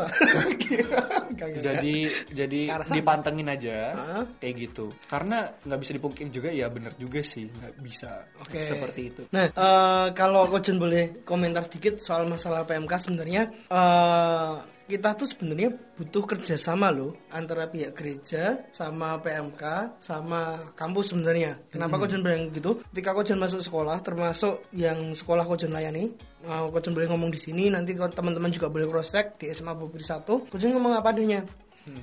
enggak, 1.37 1.49
jadi 1.59 1.97
jadi 2.31 2.61
sana. 2.71 2.95
dipantengin 2.95 3.49
aja 3.51 3.77
Hah? 3.93 4.25
kayak 4.39 4.55
gitu. 4.57 4.95
Karena 5.05 5.51
nggak 5.67 5.81
bisa 5.83 5.93
dipungkiri 5.99 6.31
juga 6.31 6.49
ya 6.55 6.71
bener 6.71 6.95
juga 6.97 7.21
sih 7.21 7.51
nggak 7.51 7.75
bisa 7.83 8.25
Oke. 8.41 8.63
seperti 8.63 9.01
itu. 9.11 9.23
Nah, 9.35 9.51
eh, 9.51 10.07
kalau 10.15 10.47
Kojen 10.49 10.79
boleh 10.79 11.27
komentar 11.27 11.67
sedikit 11.67 11.99
soal 11.99 12.31
masalah 12.31 12.63
PMK 12.63 12.95
sebenarnya 12.95 13.53
eh, 13.69 14.53
kita 14.87 15.19
tuh 15.19 15.27
sebenarnya 15.27 15.75
butuh 15.99 16.23
kerjasama 16.23 16.95
loh 16.95 17.19
antara 17.35 17.67
pihak 17.67 17.91
gereja 17.99 18.71
sama 18.71 19.19
PMK 19.19 19.95
sama 19.99 20.73
kampus 20.79 21.11
sebenarnya. 21.11 21.59
Kenapa 21.69 21.99
Kojen 21.99 22.23
bilang 22.23 22.55
gitu? 22.55 22.79
Ketika 22.95 23.11
Kojen 23.11 23.43
masuk 23.43 23.67
sekolah, 23.67 23.99
termasuk 24.01 24.63
yang 24.71 25.13
sekolah 25.13 25.43
Kojen 25.43 25.75
layani, 25.75 26.15
Kojen 26.47 26.95
boleh 26.95 27.11
ngomong 27.11 27.35
di 27.35 27.39
sini, 27.43 27.67
nanti 27.67 27.99
teman-teman 27.99 28.55
juga 28.55 28.71
boleh 28.71 28.87
cross 28.87 29.11
check 29.11 29.35
di 29.43 29.51
SMA 29.51 29.75
Bogor 29.75 29.99
1. 29.99 30.23
Kojen 30.47 30.71
ngomong 30.79 30.95
apa 30.95 31.11
adanya. 31.11 31.43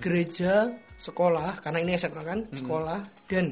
Gereja, 0.03 0.71
sekolah, 0.95 1.59
karena 1.59 1.83
ini 1.83 1.99
SMA 1.99 2.23
kan, 2.23 2.39
sekolah 2.51 3.03
dan 3.27 3.51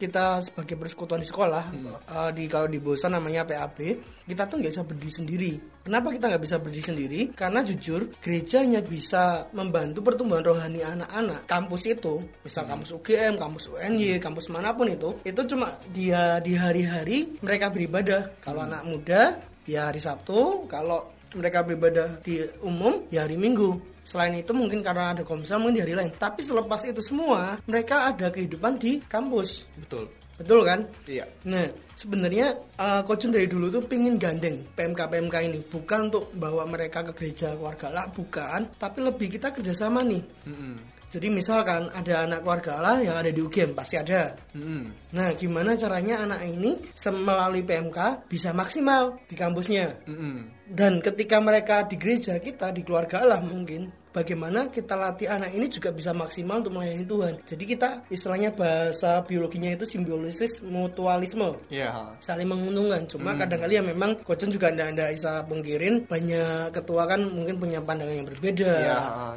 kita 0.00 0.40
sebagai 0.40 0.80
persekutuan 0.80 1.20
di 1.20 1.28
sekolah 1.28 1.64
eh, 2.08 2.30
di 2.32 2.48
kalau 2.48 2.64
di 2.64 2.80
Bosa 2.80 3.12
namanya 3.12 3.44
PAB 3.44 3.78
kita 4.24 4.48
tuh 4.48 4.62
nggak 4.62 4.72
bisa 4.72 4.86
berdiri 4.86 5.12
sendiri. 5.12 5.52
Kenapa 5.84 6.14
kita 6.14 6.30
nggak 6.30 6.42
bisa 6.46 6.56
berdiri 6.62 6.84
sendiri? 6.86 7.20
Karena 7.34 7.60
jujur 7.66 8.14
gerejanya 8.22 8.80
bisa 8.80 9.50
membantu 9.52 10.06
pertumbuhan 10.06 10.46
rohani 10.46 10.80
anak-anak. 10.80 11.44
Kampus 11.50 11.82
itu 11.90 12.24
misal 12.40 12.64
kampus 12.64 12.96
UGM 12.96 13.36
kampus 13.36 13.68
UNY 13.74 14.22
kampus 14.22 14.48
mana 14.48 14.72
pun 14.72 14.88
itu 14.88 15.20
itu 15.26 15.40
cuma 15.50 15.76
dia 15.92 16.40
di 16.40 16.56
hari-hari 16.56 17.36
mereka 17.44 17.68
beribadah. 17.68 18.40
Kalau 18.40 18.64
anak 18.64 18.86
muda 18.86 19.36
ya 19.68 19.90
hari 19.92 20.00
Sabtu 20.00 20.64
kalau 20.70 21.19
mereka 21.36 21.62
beribadah 21.62 22.18
di 22.22 22.42
umum 22.62 23.06
ya 23.10 23.26
hari 23.26 23.38
Minggu 23.38 23.90
Selain 24.10 24.34
itu 24.34 24.50
mungkin 24.50 24.82
karena 24.82 25.14
ada 25.14 25.22
komsel 25.22 25.62
mungkin 25.62 25.78
di 25.78 25.82
hari 25.86 25.94
lain. 25.94 26.10
Tapi 26.10 26.42
selepas 26.42 26.82
itu 26.82 26.98
semua 26.98 27.62
mereka 27.62 28.10
ada 28.10 28.26
kehidupan 28.26 28.74
di 28.74 28.98
kampus. 29.06 29.70
Betul. 29.78 30.10
Betul 30.34 30.66
kan? 30.66 30.82
Iya. 31.06 31.30
Nah, 31.46 31.68
sebenarnya 31.94 32.58
uh, 32.80 33.06
Coach 33.06 33.22
Jun 33.28 33.36
dari 33.36 33.46
dulu 33.46 33.70
tuh 33.70 33.84
pingin 33.86 34.18
gandeng 34.18 34.66
PMK 34.72 34.98
PMK 35.06 35.36
ini 35.46 35.60
bukan 35.62 36.10
untuk 36.10 36.32
bawa 36.34 36.66
mereka 36.66 37.06
ke 37.06 37.12
gereja 37.12 37.54
keluarga 37.54 37.92
lah, 37.92 38.08
bukan, 38.10 38.72
tapi 38.80 38.98
lebih 39.04 39.30
kita 39.36 39.52
kerjasama 39.52 40.00
nih. 40.02 40.24
Mm-mm. 40.48 40.74
Jadi 41.10 41.26
misalkan 41.26 41.90
ada 41.90 42.22
anak 42.22 42.46
keluarga 42.46 42.78
Allah 42.78 42.98
yang 43.02 43.16
ada 43.18 43.34
di 43.34 43.42
UGM 43.42 43.74
pasti 43.74 43.98
ada. 43.98 44.38
Mm-mm. 44.54 45.10
Nah, 45.10 45.34
gimana 45.34 45.74
caranya 45.74 46.22
anak 46.22 46.46
ini 46.46 46.78
melalui 47.10 47.66
PMK 47.66 48.30
bisa 48.30 48.54
maksimal 48.54 49.18
di 49.26 49.34
kampusnya? 49.34 50.06
Mm-mm. 50.06 50.70
Dan 50.70 51.02
ketika 51.02 51.42
mereka 51.42 51.82
di 51.82 51.98
gereja 51.98 52.38
kita 52.38 52.70
di 52.70 52.86
keluarga 52.86 53.26
Allah 53.26 53.42
mungkin 53.42 53.90
bagaimana 54.10 54.68
kita 54.68 54.94
latih 54.94 55.26
anak 55.26 55.50
ini 55.50 55.66
juga 55.66 55.90
bisa 55.90 56.10
maksimal 56.10 56.60
untuk 56.60 56.76
melayani 56.76 57.02
Tuhan. 57.02 57.34
Jadi 57.46 57.64
kita 57.66 57.88
istilahnya 58.08 58.50
bahasa 58.50 59.22
biologinya 59.22 59.70
itu 59.70 59.86
simbiosis 59.86 60.62
mutualisme 60.62 61.54
Iya. 61.70 62.14
saling 62.18 62.46
menguntungkan. 62.46 63.06
Cuma 63.06 63.34
kadang 63.34 63.62
kali 63.62 63.78
ya 63.78 63.82
memang 63.82 64.18
Kocan 64.20 64.50
juga 64.50 64.70
anda 64.70 64.86
anda 64.86 65.10
bisa 65.10 65.42
pungkirin 65.46 66.06
banyak 66.06 66.70
ketua 66.70 67.06
kan 67.06 67.22
mungkin 67.24 67.56
punya 67.56 67.78
pandangan 67.80 68.14
yang 68.14 68.28
berbeda, 68.28 68.72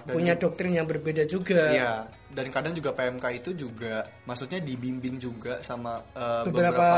dan- 0.03 0.13
punya 0.13 0.34
doktrin 0.36 0.74
yang 0.74 0.88
berbeda 0.89 1.24
juga. 1.25 1.70
Iya, 1.70 1.94
dan 2.33 2.49
kadang 2.49 2.73
juga 2.73 2.91
PMK 2.91 3.25
itu 3.39 3.49
juga 3.53 4.01
maksudnya 4.25 4.59
dibimbing 4.59 5.21
juga 5.21 5.61
sama 5.61 6.01
eh, 6.13 6.43
Beberapa- 6.49 6.73
beberapa, 6.73 6.89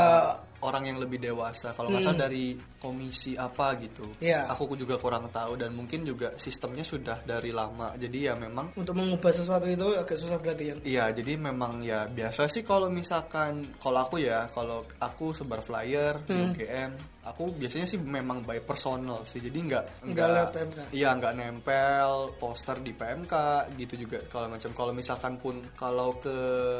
orang 0.64 0.88
yang 0.88 0.98
lebih 0.98 1.20
dewasa. 1.20 1.70
Kalau 1.76 1.92
nggak 1.92 2.02
salah 2.02 2.26
dari 2.26 2.56
komisi 2.80 3.36
apa 3.36 3.76
gitu. 3.76 4.08
Iya. 4.18 4.48
Aku 4.50 4.72
juga 4.72 4.96
kurang 4.96 5.28
tahu 5.28 5.54
dan 5.60 5.76
mungkin 5.76 6.02
juga 6.02 6.32
sistemnya 6.40 6.80
sudah 6.82 7.20
dari 7.22 7.52
lama. 7.52 7.92
Jadi 7.94 8.18
ya 8.26 8.34
memang 8.34 8.72
Untuk 8.72 8.96
mengubah 8.96 9.32
sesuatu 9.36 9.68
itu 9.68 9.84
agak 9.94 10.16
susah 10.16 10.40
berarti 10.40 10.64
ya. 10.72 10.74
Iya, 10.82 11.04
jadi 11.12 11.36
memang 11.36 11.84
ya 11.84 12.08
biasa 12.08 12.48
sih 12.48 12.64
kalau 12.64 12.88
misalkan 12.88 13.76
kalau 13.76 14.08
aku 14.08 14.16
ya, 14.22 14.48
kalau 14.50 14.88
aku 14.98 15.36
sebar 15.36 15.60
flyer 15.60 16.24
di 16.24 16.34
UGM 16.34 16.90
aku 17.26 17.50
biasanya 17.52 17.84
sih 17.84 17.98
memang 17.98 18.40
by 18.40 18.62
personal 18.62 19.22
sih 19.22 19.38
jadi 19.38 19.58
nggak 19.58 19.84
Nggak 20.06 20.54
iya 20.90 21.10
nggak 21.10 21.34
nempel 21.34 22.10
poster 22.34 22.78
di 22.78 22.90
PMK 22.90 23.34
gitu 23.74 23.94
juga 23.98 24.22
kalau 24.26 24.46
macam 24.46 24.70
kalau 24.70 24.92
misalkan 24.92 25.34
pun 25.36 25.58
kalau 25.74 26.16
ke 26.16 26.36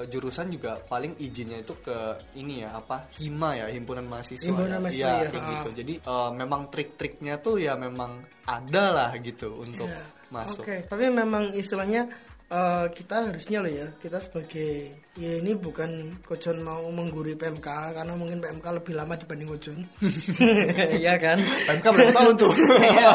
jurusan 0.07 0.49
juga 0.49 0.79
paling 0.79 1.19
izinnya 1.19 1.59
itu 1.59 1.75
ke 1.77 1.97
ini 2.35 2.63
ya 2.63 2.73
apa 2.73 3.11
hima 3.19 3.57
ya 3.57 3.67
himpunan 3.69 4.07
mahasiswa 4.07 4.47
Himpunan 4.47 4.71
ya. 4.71 4.81
mahasiswa, 4.81 5.03
Iya, 5.03 5.11
iya. 5.19 5.29
kayak 5.29 5.43
Ah. 5.43 5.51
gitu 5.53 5.69
jadi 5.77 5.95
eh, 5.99 6.31
memang 6.33 6.61
trik-triknya 6.69 7.35
tuh 7.39 7.57
ya 7.59 7.75
memang 7.75 8.13
ada 8.47 8.85
lah 8.89 9.11
gitu 9.19 9.59
untuk 9.59 9.91
Iya. 9.91 10.03
masuk 10.29 10.63
Oke, 10.63 10.87
tapi 10.87 11.11
memang 11.11 11.51
istilahnya 11.53 12.07
eh, 12.47 12.87
kita 12.95 13.27
harusnya 13.27 13.59
loh 13.59 13.73
ya, 13.73 13.87
kita 13.99 14.23
sebagai 14.23 15.03
ya 15.17 15.41
ini 15.41 15.57
bukan 15.57 16.21
Kojon 16.23 16.61
mau 16.61 16.85
mengguri 16.93 17.33
PMK 17.35 17.69
karena 17.97 18.13
mungkin 18.13 18.39
PMK 18.39 18.67
lebih 18.77 18.93
lama 18.93 19.17
dibanding 19.17 19.49
Kojon. 19.49 19.79
ya 21.09 21.17
kan? 21.17 21.41
PMK 21.41 21.85
berapa 21.89 22.13
tahun 22.21 22.35
tuh 22.37 22.53
Iya. 22.77 23.13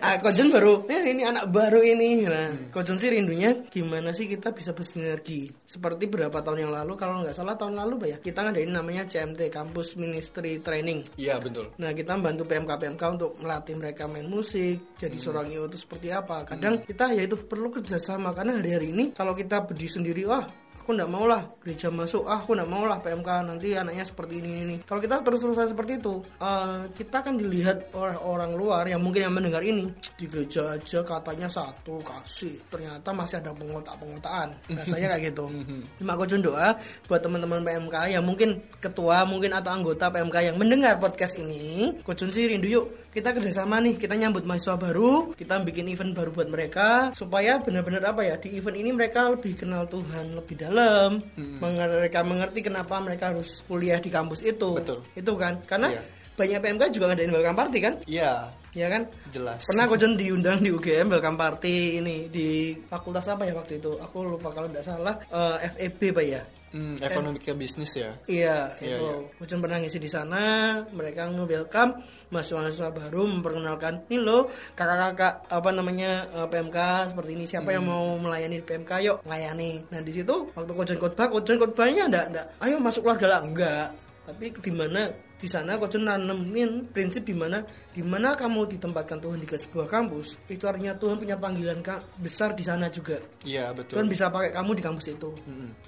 ah, 0.00 0.16
Kojon 0.24 0.48
baru, 0.48 0.88
eh 0.88 1.12
ini 1.12 1.22
anak 1.28 1.52
baru 1.52 1.84
ini. 1.84 2.24
Nah, 2.24 2.72
Kojon 2.72 2.96
sih 2.96 3.12
rindunya 3.12 3.52
gimana 3.68 4.16
sih 4.16 4.24
kita 4.24 4.56
bisa 4.56 4.72
bersinergi. 4.72 5.52
Seperti 5.68 6.08
berapa 6.08 6.40
tahun 6.40 6.68
yang 6.68 6.72
lalu, 6.72 6.96
kalau 6.96 7.20
nggak 7.20 7.36
salah 7.36 7.54
tahun 7.60 7.76
lalu 7.76 8.00
Pak 8.00 8.08
ya, 8.08 8.16
kita 8.24 8.38
ngadain 8.48 8.72
namanya 8.72 9.04
CMT, 9.04 9.52
Campus 9.52 9.94
Ministry 10.00 10.64
Training. 10.64 11.04
iya 11.20 11.36
betul 11.36 11.68
Nah 11.76 11.92
kita 11.92 12.16
membantu 12.16 12.48
PMK-PMK 12.48 13.02
untuk 13.20 13.32
melatih 13.44 13.76
mereka 13.76 14.08
main 14.08 14.24
musik, 14.24 14.96
jadi 14.96 15.16
seorang 15.20 15.52
IO 15.52 15.68
itu 15.68 15.76
seperti 15.76 16.08
apa. 16.08 16.48
Kadang 16.48 16.80
kita 16.86 17.12
ya 17.12 17.22
itu 17.28 17.36
perlu 17.36 17.68
kerjasama 17.68 18.32
karena 18.32 18.56
hari-hari 18.56 18.90
ini 18.94 19.04
kalau 19.12 19.36
kita 19.36 19.62
berdiri 19.68 19.90
sendiri, 19.90 20.22
wah 20.24 20.44
aku 20.82 20.98
nggak 20.98 21.12
mau 21.14 21.30
lah 21.30 21.46
gereja 21.62 21.94
masuk, 21.94 22.26
ah 22.26 22.42
aku 22.42 22.58
nggak 22.58 22.66
mau 22.66 22.82
lah 22.90 22.98
PMK 22.98 23.30
nanti 23.46 23.78
anaknya 23.78 24.02
seperti 24.02 24.42
ini 24.42 24.50
ini. 24.66 24.76
Kalau 24.82 24.98
kita 24.98 25.22
terus-terusan 25.22 25.70
seperti 25.70 26.02
itu, 26.02 26.18
eh, 26.42 26.90
kita 26.90 27.22
akan 27.22 27.38
dilihat 27.38 27.94
oleh 27.94 28.18
orang 28.18 28.58
luar 28.58 28.90
yang 28.90 28.98
mungkin 28.98 29.30
yang 29.30 29.34
mendengar 29.34 29.62
ini 29.62 29.94
di 30.18 30.26
gereja 30.26 30.74
aja 30.74 31.06
katanya 31.06 31.46
satu 31.46 32.02
kasih, 32.02 32.58
ternyata 32.66 33.14
masih 33.14 33.38
ada 33.38 33.54
pengotak-pengotaan. 33.54 34.48
Rasanya 34.74 35.14
kayak 35.14 35.22
gitu. 35.30 35.46
Cuma 36.02 36.18
aku 36.18 36.26
doa 36.42 36.74
buat 37.06 37.22
teman-teman 37.22 37.62
PMK 37.62 38.18
yang 38.18 38.26
mungkin 38.26 38.58
ketua 38.82 39.22
mungkin 39.22 39.54
atau 39.54 39.70
anggota 39.70 40.10
PMK 40.10 40.50
yang 40.50 40.56
mendengar 40.58 40.98
podcast 40.98 41.38
ini, 41.38 41.94
Kocun 42.02 42.34
sih 42.34 42.50
rindu 42.50 42.66
yuk 42.66 43.01
kita 43.12 43.28
kerjasama 43.30 43.76
nih, 43.78 43.94
kita 43.94 44.16
nyambut 44.16 44.42
mahasiswa 44.42 44.74
baru, 44.74 45.36
kita 45.36 45.60
bikin 45.60 45.84
event 45.86 46.16
baru 46.16 46.32
buat 46.32 46.48
mereka 46.48 47.12
supaya 47.12 47.60
benar-benar 47.60 48.00
apa 48.08 48.24
ya 48.24 48.40
di 48.40 48.56
event 48.56 48.72
ini 48.74 48.88
mereka 48.90 49.28
lebih 49.28 49.52
kenal 49.54 49.84
Tuhan 49.84 50.32
lebih 50.32 50.56
dalam, 50.56 51.20
Menger- 51.36 52.00
mereka 52.00 52.24
mengerti 52.24 52.64
kenapa 52.64 52.96
mereka 52.98 53.28
harus 53.28 53.60
kuliah 53.62 54.00
di 54.00 54.08
kampus 54.08 54.40
itu, 54.40 54.72
Betul. 54.72 55.04
itu 55.12 55.32
kan, 55.36 55.60
karena 55.62 55.92
Iya. 55.92 56.02
banyak 56.32 56.58
PMK 56.58 56.82
juga 56.90 57.04
ngadain 57.12 57.28
welcome 57.30 57.58
party 57.58 57.78
kan, 57.78 57.94
iya 58.08 58.48
ya 58.72 58.88
kan? 58.88 59.04
jelas 59.28 59.60
Pernah 59.68 59.84
Kojon 59.84 60.16
diundang 60.16 60.64
di 60.64 60.72
UGM 60.72 61.12
welcome 61.12 61.36
party 61.36 62.00
ini 62.00 62.32
di 62.32 62.72
fakultas 62.88 63.28
apa 63.28 63.44
ya 63.44 63.52
waktu 63.52 63.76
itu? 63.76 64.00
Aku 64.00 64.24
lupa 64.24 64.48
kalau 64.48 64.72
tidak 64.72 64.88
salah 64.88 65.20
eh, 65.20 65.68
FEB 65.68 66.00
pak 66.10 66.24
ya. 66.24 66.40
Hmm, 66.72 66.96
ekonomika 67.04 67.52
bisnis 67.52 67.92
ya 67.94 68.16
Iya, 68.24 68.72
Iya, 68.80 68.96
itu. 68.96 69.28
Kojon 69.36 69.60
pernah 69.60 69.76
ngisi 69.76 70.00
di 70.00 70.08
sana, 70.08 70.80
mereka 70.88 71.28
nge-welcome 71.28 72.00
mahasiswa-mahasiswa 72.32 72.88
baru 72.96 73.28
memperkenalkan, 73.28 74.08
nih 74.08 74.20
lo 74.24 74.48
kakak-kakak 74.72 75.52
apa 75.52 75.68
namanya 75.68 76.24
eh, 76.32 76.48
PMK 76.48 76.78
seperti 77.12 77.30
ini 77.36 77.44
siapa 77.44 77.76
yang 77.76 77.84
mau 77.84 78.16
melayani 78.16 78.58
di 78.60 78.64
PMK 78.64 78.92
yuk 79.04 79.16
melayani. 79.28 79.84
Nah 79.92 80.00
di 80.00 80.12
situ 80.16 80.48
waktu 80.56 80.72
Kojon 80.72 80.96
khotbah, 80.96 81.28
Kojon 81.28 81.60
khotbahnya 81.60 82.08
enggak 82.08 82.26
enggak, 82.32 82.46
ayo 82.64 82.80
masuk 82.80 83.04
keluarga 83.04 83.26
lah 83.36 83.40
enggak. 83.44 83.88
Tapi 84.22 84.44
di 84.54 84.72
mana 84.72 85.12
di 85.42 85.50
sana 85.50 85.74
Kojon 85.74 86.06
nanemin 86.06 86.86
prinsip 86.94 87.26
di 87.26 87.34
mana 87.34 87.66
di 87.90 87.98
mana 87.98 88.38
kamu 88.38 88.78
ditempatkan 88.78 89.18
Tuhan 89.18 89.42
di 89.42 89.50
sebuah 89.50 89.90
kampus, 89.90 90.38
itu 90.46 90.62
artinya 90.70 90.94
Tuhan 90.94 91.18
punya 91.18 91.34
panggilan 91.34 91.82
besar 92.22 92.54
di 92.54 92.62
sana 92.62 92.86
juga. 92.86 93.18
iya 93.42 93.74
betul 93.74 93.98
Tuhan 93.98 94.06
bisa 94.06 94.30
pakai 94.30 94.54
kamu 94.54 94.70
di 94.78 94.82
kampus 94.86 95.06
itu. 95.10 95.34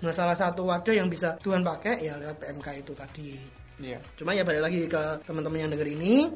Nah, 0.02 0.10
salah 0.10 0.34
satu 0.34 0.66
wadah 0.66 0.90
yang 0.90 1.06
bisa 1.06 1.38
Tuhan 1.38 1.62
pakai 1.62 2.02
ya 2.02 2.18
lewat 2.18 2.42
PMK 2.42 2.66
itu 2.82 2.92
tadi. 2.98 3.30
iya 3.78 4.02
Cuma 4.18 4.34
ya 4.34 4.42
balik 4.42 4.66
lagi 4.66 4.90
ke 4.90 5.02
teman-teman 5.22 5.62
yang 5.62 5.70
denger 5.70 5.88
ini, 5.94 6.26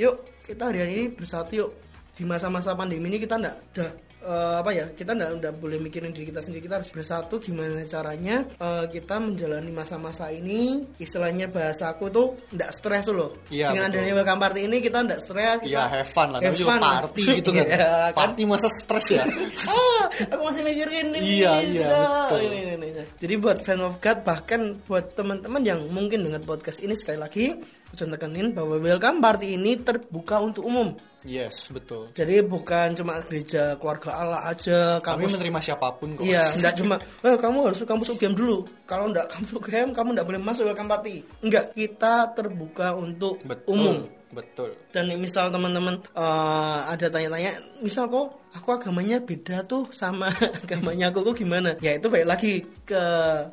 yuk 0.00 0.24
kita 0.48 0.72
hari 0.72 0.80
ini 0.88 1.12
bersatu 1.12 1.52
yuk. 1.52 1.70
Di 2.14 2.22
masa-masa 2.22 2.78
pandemi 2.78 3.10
ini 3.10 3.18
kita 3.18 3.36
ndak 3.36 3.74
udah 3.74 3.90
eh, 4.24 4.54
apa 4.58 4.70
ya 4.72 4.86
kita 4.90 5.12
ndak 5.12 5.30
ndak 5.38 5.52
boleh 5.56 5.78
mikirin 5.78 6.10
diri 6.10 6.26
kita 6.26 6.40
sendiri 6.40 6.64
kita 6.64 6.80
harus 6.80 6.90
bersatu 6.90 7.36
gimana 7.38 7.84
caranya 7.84 8.48
eh, 8.50 8.84
kita 8.88 9.20
menjalani 9.20 9.70
masa-masa 9.70 10.32
ini 10.32 10.82
istilahnya 10.96 11.46
bahasaku 11.46 12.08
tuh 12.08 12.26
ndak 12.50 12.72
stres 12.72 13.06
loh 13.08 13.36
Iya, 13.52 13.70
dengan 13.70 13.92
betul. 13.92 14.00
adanya 14.00 14.12
welcome 14.16 14.40
party 14.40 14.60
ini 14.64 14.76
kita 14.80 14.98
ndak 15.04 15.20
stres 15.20 15.58
kita 15.60 15.70
Iya 15.70 15.82
have 15.86 16.08
fun 16.08 16.28
lah, 16.32 16.40
have 16.40 16.56
fun. 16.56 16.80
party 16.80 17.24
gitu 17.44 17.50
kan. 17.52 17.66
Iya, 17.68 17.88
kan? 18.10 18.12
Party 18.16 18.42
masa 18.48 18.68
stres 18.72 19.06
ya. 19.12 19.24
ah, 19.70 20.04
aku 20.32 20.42
masih 20.48 20.62
mikirin 20.64 21.12
ini. 21.12 21.42
Iya, 21.42 21.52
iya, 21.60 21.88
betul. 22.24 22.40
Ini, 22.46 22.58
ini, 22.74 22.86
ini. 22.90 23.04
Jadi 23.20 23.34
buat 23.36 23.58
fan 23.60 23.80
of 23.82 24.00
God 24.00 24.18
bahkan 24.24 24.60
buat 24.86 25.12
teman-teman 25.12 25.60
yang 25.60 25.80
mungkin 25.90 26.24
dengar 26.24 26.40
podcast 26.42 26.80
ini 26.80 26.94
sekali 26.94 27.18
lagi, 27.18 27.46
aku 27.94 28.10
tekenin 28.10 28.50
bahwa 28.50 28.74
welcome 28.82 29.22
party 29.22 29.54
ini 29.54 29.78
terbuka 29.78 30.42
untuk 30.42 30.66
umum. 30.66 30.98
yes, 31.22 31.70
betul. 31.70 32.10
Jadi 32.10 32.42
bukan 32.42 32.92
cuma 32.98 33.22
gereja 33.22 33.78
keluarga 33.78 34.10
Allah 34.18 34.42
aja, 34.50 34.98
Kami 34.98 35.30
kamu 35.30 35.38
menerima 35.38 35.60
siapa 35.62 35.94
pun 35.94 36.18
kok. 36.18 36.26
Iya, 36.26 36.58
enggak 36.58 36.74
cuma, 36.82 36.98
eh 36.98 37.38
kamu 37.38 37.58
harus 37.70 37.80
kampus 37.86 38.12
UGM 38.18 38.34
dulu. 38.34 38.66
Kalau 38.84 39.08
enggak 39.08 39.30
kampus 39.30 39.50
UGM, 39.62 39.94
kamu 39.94 40.08
enggak 40.18 40.26
boleh 40.26 40.40
masuk 40.42 40.66
welcome 40.66 40.90
party. 40.90 41.22
Enggak, 41.40 41.70
kita 41.72 42.34
terbuka 42.34 42.92
untuk 42.98 43.40
Betul. 43.46 43.70
umum 43.70 43.96
Betul. 44.34 44.74
dan 44.90 45.06
misal 45.14 45.54
teman-teman 45.54 46.02
eh, 46.02 46.78
ada 46.90 47.06
tanya-tanya 47.06 47.54
misal 47.78 48.10
kok 48.10 48.43
aku 48.54 48.68
agamanya 48.70 49.18
beda 49.18 49.62
tuh 49.62 49.90
sama 49.90 50.30
agamanya 50.62 51.10
aku 51.10 51.26
kok 51.26 51.36
gimana 51.36 51.74
ya 51.78 51.94
itu 51.94 52.06
baik 52.06 52.24
lagi 52.24 52.54
ke 52.84 53.02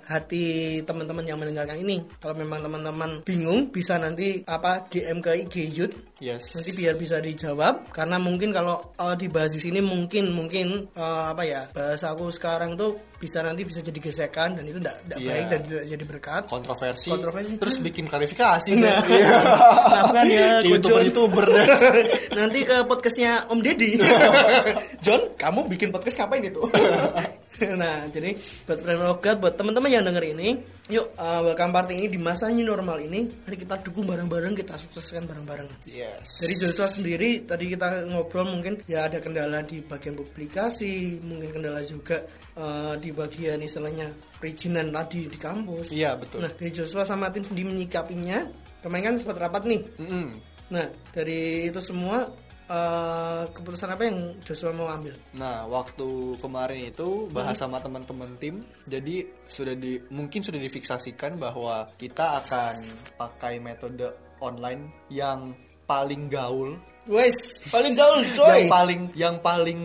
hati 0.06 0.46
teman-teman 0.82 1.26
yang 1.26 1.36
mendengarkan 1.36 1.80
ini 1.80 2.06
kalau 2.18 2.34
memang 2.34 2.62
teman-teman 2.62 3.20
bingung 3.22 3.68
bisa 3.68 3.98
nanti 3.98 4.46
apa 4.46 4.86
DM 4.88 5.20
ke 5.20 5.32
IG 5.42 5.56
Youth 5.74 5.96
Yes. 6.22 6.54
nanti 6.54 6.78
biar 6.78 7.02
bisa 7.02 7.18
dijawab 7.18 7.90
karena 7.90 8.22
mungkin 8.22 8.54
kalau 8.54 8.94
eh, 8.94 9.18
dibahas 9.18 9.50
di 9.50 9.58
sini 9.58 9.82
mungkin 9.82 10.30
mungkin 10.30 10.86
eh, 10.94 11.24
apa 11.34 11.42
ya 11.42 11.66
bahasa 11.74 12.14
aku 12.14 12.30
sekarang 12.30 12.78
tuh 12.78 12.94
bisa 13.18 13.42
nanti 13.42 13.66
bisa 13.66 13.82
jadi 13.82 13.98
gesekan 13.98 14.54
dan 14.54 14.66
itu 14.66 14.78
tidak 14.78 15.02
Iya. 15.18 15.30
baik 15.34 15.46
dan 15.50 15.60
tidak 15.66 15.84
jadi 15.90 16.04
berkat 16.06 16.42
kontroversi, 16.46 17.10
Kontroversi. 17.10 17.54
terus 17.58 17.78
bikin 17.80 18.06
klarifikasi 18.06 18.70
Nah, 18.78 19.02
Iya. 19.10 19.34
maafkan 19.90 20.26
ya, 20.26 20.46
youtuber-youtuber 20.62 21.46
deh. 21.48 21.68
Nanti 22.38 22.60
ke 22.66 22.78
podcastnya 22.86 23.50
Om 23.50 23.60
Deddy. 23.60 23.98
John, 25.02 25.34
kamu 25.34 25.66
bikin 25.66 25.90
podcast 25.90 26.14
ngapain 26.22 26.46
itu? 26.46 26.62
nah, 27.82 28.06
jadi 28.14 28.38
buat 28.70 28.86
God, 29.18 29.38
buat 29.42 29.58
teman-teman 29.58 29.90
yang 29.90 30.06
denger 30.06 30.30
ini, 30.30 30.62
yuk 30.94 31.18
uh, 31.18 31.42
welcome 31.42 31.74
party 31.74 32.06
ini 32.06 32.08
di 32.14 32.22
masa 32.22 32.54
new 32.54 32.62
normal 32.62 33.02
ini, 33.02 33.26
mari 33.26 33.58
kita 33.58 33.82
dukung 33.82 34.06
bareng-bareng, 34.06 34.54
kita 34.54 34.78
sukseskan 34.78 35.26
bareng-bareng. 35.26 35.66
yes 35.90 36.46
Dari 36.46 36.54
Joshua 36.54 36.86
sendiri 36.86 37.42
tadi 37.50 37.74
kita 37.74 38.14
ngobrol 38.14 38.54
mungkin 38.54 38.78
ya 38.86 39.10
ada 39.10 39.18
kendala 39.18 39.66
di 39.66 39.82
bagian 39.82 40.14
publikasi, 40.14 41.18
mungkin 41.26 41.50
kendala 41.50 41.82
juga 41.82 42.22
uh, 42.62 42.94
di 42.94 43.10
bagian 43.10 43.58
istilahnya 43.58 44.06
perizinan 44.38 44.94
tadi 44.94 45.26
di 45.26 45.38
kampus. 45.42 45.90
iya 45.90 46.14
betul 46.14 46.46
Nah, 46.46 46.54
dari 46.54 46.70
Joshua 46.70 47.10
sama 47.10 47.34
tim 47.34 47.42
sendiri 47.42 47.74
menyikapinya. 47.74 48.46
Kemarin 48.86 49.02
kan 49.02 49.16
sempat 49.18 49.38
rapat 49.42 49.66
nih. 49.66 49.82
Mm-mm. 49.98 50.26
Nah, 50.70 50.86
dari 51.10 51.70
itu 51.70 51.82
semua 51.82 52.30
eh, 52.72 53.44
keputusan 53.52 53.92
apa 53.92 54.04
yang 54.08 54.18
Joshua 54.48 54.72
mau 54.72 54.88
ambil? 54.88 55.12
Nah, 55.36 55.68
waktu 55.68 56.40
kemarin 56.40 56.88
itu 56.88 57.28
bahas 57.30 57.60
sama 57.60 57.84
teman-teman 57.84 58.40
tim, 58.40 58.64
jadi 58.88 59.28
sudah 59.46 59.76
di 59.76 60.00
mungkin 60.08 60.40
sudah 60.40 60.58
difiksasikan 60.58 61.36
bahwa 61.36 61.92
kita 62.00 62.40
akan 62.40 62.80
pakai 63.20 63.60
metode 63.60 64.08
online 64.40 64.90
yang 65.12 65.52
paling 65.84 66.32
gaul, 66.32 66.80
Wes, 67.10 67.60
paling 67.68 67.98
gaul, 67.98 68.24
coy. 68.38 68.48
yang 68.48 68.72
paling 68.72 69.02
yang 69.18 69.36
paling 69.44 69.82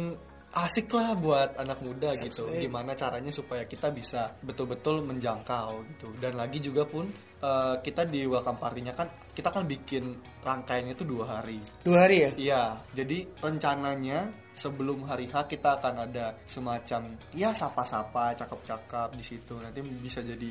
asik 0.56 0.88
lah 0.96 1.12
buat 1.12 1.60
anak 1.60 1.84
muda 1.84 2.16
gitu. 2.16 2.48
Gimana 2.48 2.96
caranya 2.96 3.28
supaya 3.28 3.68
kita 3.68 3.92
bisa 3.92 4.32
betul-betul 4.40 5.04
menjangkau 5.04 5.84
gitu. 5.92 6.08
Dan 6.16 6.40
lagi 6.40 6.64
juga 6.64 6.88
pun 6.88 7.04
eh, 7.44 7.76
kita 7.84 8.08
di 8.08 8.24
welcome 8.24 8.56
party-nya 8.56 8.96
kan 8.96 9.04
kita 9.36 9.52
kan 9.52 9.68
bikin 9.68 10.16
rangkaiannya 10.40 10.96
itu 10.96 11.04
dua 11.04 11.24
hari. 11.28 11.60
Dua 11.84 12.08
hari 12.08 12.16
ya? 12.24 12.30
Iya, 12.40 12.64
jadi 12.96 13.28
rencananya 13.44 14.32
sebelum 14.56 15.04
hari 15.04 15.28
H 15.28 15.44
kita 15.44 15.76
akan 15.76 16.08
ada 16.08 16.32
semacam 16.48 17.12
ya 17.36 17.52
sapa-sapa, 17.52 18.32
cakep-cakep 18.40 19.12
di 19.12 19.24
situ. 19.28 19.60
Nanti 19.60 19.84
bisa 19.84 20.24
jadi 20.24 20.48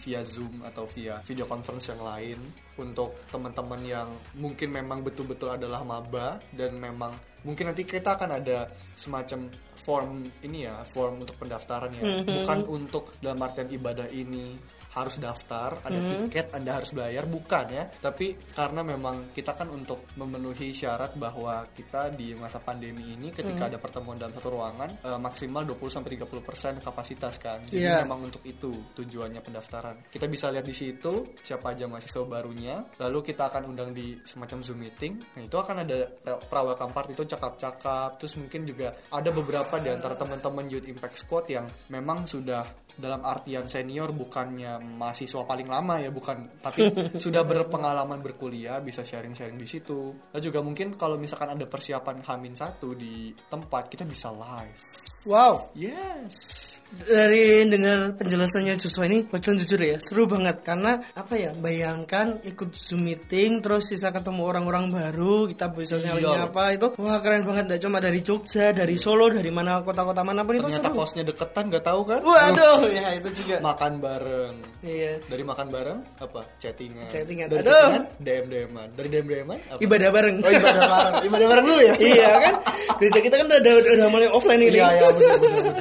via 0.00 0.24
Zoom 0.24 0.64
atau 0.64 0.88
via 0.88 1.20
video 1.28 1.44
conference 1.44 1.92
yang 1.92 2.00
lain 2.00 2.40
untuk 2.80 3.12
teman-teman 3.28 3.84
yang 3.84 4.08
mungkin 4.40 4.72
memang 4.72 5.04
betul-betul 5.04 5.52
adalah 5.52 5.84
maba 5.84 6.40
dan 6.56 6.80
memang 6.80 7.12
mungkin 7.44 7.70
nanti 7.70 7.84
kita 7.84 8.16
akan 8.16 8.40
ada 8.40 8.66
semacam 8.96 9.52
form 9.76 10.24
ini 10.40 10.64
ya, 10.64 10.80
form 10.88 11.22
untuk 11.22 11.36
pendaftaran 11.36 11.92
ya. 11.92 12.02
Bukan 12.42 12.58
untuk 12.66 13.12
dalam 13.20 13.38
artian 13.44 13.68
ibadah 13.68 14.08
ini 14.08 14.56
harus 14.94 15.18
daftar, 15.18 15.82
ada 15.82 15.92
Hmm. 15.94 16.30
tiket, 16.30 16.54
Anda 16.54 16.78
harus 16.78 16.94
bayar, 16.94 17.26
bukan 17.26 17.66
ya. 17.68 17.84
Tapi 17.90 18.38
karena 18.54 18.80
memang 18.80 19.34
kita 19.34 19.52
kan 19.52 19.66
untuk 19.68 20.06
memenuhi 20.14 20.70
syarat 20.70 21.18
bahwa 21.18 21.66
kita 21.74 22.14
di 22.14 22.32
masa 22.34 22.62
pandemi 22.62 23.12
ini 23.12 23.34
Hmm. 23.34 23.36
ketika 23.36 23.62
ada 23.66 23.78
pertemuan 23.78 24.14
dalam 24.14 24.30
satu 24.32 24.54
ruangan 24.54 24.90
eh, 25.02 25.18
maksimal 25.18 25.66
20 25.66 25.90
sampai 25.90 26.14
30% 26.14 26.78
kapasitas 26.80 27.36
kan. 27.36 27.58
Jadi 27.66 27.82
Iya. 27.82 28.06
memang 28.06 28.30
untuk 28.30 28.40
itu 28.46 28.70
tujuannya 28.94 29.42
pendaftaran. 29.42 30.06
Kita 30.08 30.30
bisa 30.30 30.54
lihat 30.54 30.64
di 30.64 30.72
situ 30.72 31.34
siapa 31.42 31.74
aja 31.74 31.90
mahasiswa 31.90 32.22
barunya, 32.22 32.86
lalu 33.02 33.18
kita 33.26 33.50
akan 33.50 33.74
undang 33.74 33.90
di 33.90 34.14
semacam 34.22 34.62
Zoom 34.62 34.78
meeting. 34.80 35.18
Nah, 35.34 35.42
itu 35.42 35.56
akan 35.58 35.82
ada 35.82 36.06
pra-welcome 36.46 36.94
party 36.94 37.12
itu 37.12 37.24
cakap-cakap, 37.26 38.16
terus 38.16 38.38
mungkin 38.38 38.62
juga 38.64 38.94
ada 39.10 39.30
beberapa 39.30 39.76
di 39.78 39.90
antara 39.90 40.14
teman-teman 40.14 40.70
Youth 40.70 40.86
Impact 40.86 41.16
Squad 41.18 41.46
yang 41.50 41.66
memang 41.90 42.24
sudah 42.24 42.62
dalam 42.94 43.26
artian 43.26 43.66
senior 43.66 44.14
bukannya 44.14 44.78
mahasiswa 44.84 45.42
paling 45.48 45.68
lama 45.68 46.00
ya 46.02 46.10
bukan. 46.12 46.60
Tapi 46.60 46.92
sudah 47.24 47.42
berpengalaman 47.46 48.20
berkuliah 48.20 48.82
bisa 48.84 49.00
sharing-sharing 49.00 49.56
di 49.56 49.68
situ. 49.68 50.12
Dan 50.28 50.40
juga 50.44 50.60
mungkin 50.60 50.98
kalau 50.98 51.16
misalkan 51.16 51.54
ada 51.54 51.64
persiapan 51.64 52.20
Hamin 52.24 52.54
satu 52.58 52.92
di 52.92 53.32
tempat 53.48 53.88
kita 53.88 54.04
bisa 54.04 54.28
live. 54.34 54.80
Wow, 55.24 55.72
yes 55.72 56.73
dari 56.94 57.66
dengar 57.66 58.14
penjelasannya 58.14 58.76
Joshua 58.76 59.04
ini, 59.04 59.22
Bocon 59.22 59.56
jujur 59.56 59.76
ya, 59.76 59.98
seru 59.98 60.24
banget 60.24 60.62
karena 60.62 61.02
apa 61.12 61.34
ya, 61.34 61.50
bayangkan 61.52 62.38
ikut 62.40 62.70
Zoom 62.72 63.04
meeting 63.04 63.58
terus 63.58 63.88
sisa 63.88 64.08
ketemu 64.08 64.42
orang-orang 64.44 64.88
baru, 64.88 65.44
kita 65.46 65.68
bisa 65.68 65.96
Iya. 65.96 66.14
sharing 66.14 66.38
apa 66.44 66.62
itu, 66.70 66.86
wah 66.96 67.18
keren 67.18 67.42
banget, 67.42 67.64
gak 67.68 67.82
cuma 67.82 67.98
dari 67.98 68.20
Jogja, 68.20 68.70
dari 68.70 68.94
Solo, 68.94 69.26
dari 69.26 69.48
mana 69.48 69.80
kota-kota 69.80 70.22
mana 70.22 70.42
pun 70.42 70.54
itu 70.54 70.62
ternyata 70.64 70.86
seru. 70.86 70.96
kosnya 70.96 71.22
deketan 71.24 71.64
nggak 71.66 71.82
tahu 71.82 72.00
kan 72.04 72.20
Waduh, 72.20 72.78
ya 72.88 73.08
itu 73.12 73.28
juga. 73.34 73.56
makan 73.60 73.92
bareng 73.98 74.54
Iya. 74.80 75.12
dari 75.24 75.42
makan 75.42 75.66
bareng 75.68 75.98
apa 76.16 76.40
chattingan 76.56 77.08
Chattingan. 77.08 77.46
dari 77.48 77.60
Aduh. 77.60 77.72
chattingan 77.72 78.04
DM 78.18 78.44
DMan 78.46 78.88
dari 78.94 79.08
DM 79.10 79.26
DMan 79.26 79.58
apa 79.66 79.80
Ibadah 79.80 80.10
bareng. 80.10 80.36
oh 80.38 80.50
ibadah 80.52 80.82
bareng 80.84 81.14
ibadah 81.24 81.46
bareng 81.48 81.66
dulu 81.66 81.80
ya 81.82 81.94
iya 82.12 82.30
kan? 82.38 82.54
Gereja 82.94 83.18
kita 83.20 83.34
kan 83.36 83.46
udah, 83.48 83.58
udah, 83.58 83.92
udah 83.96 84.08
mulai 84.08 84.28
offline 84.28 84.62
ini. 84.62 84.76
iya 84.76 84.86
iya 84.94 85.08
benar 85.10 85.38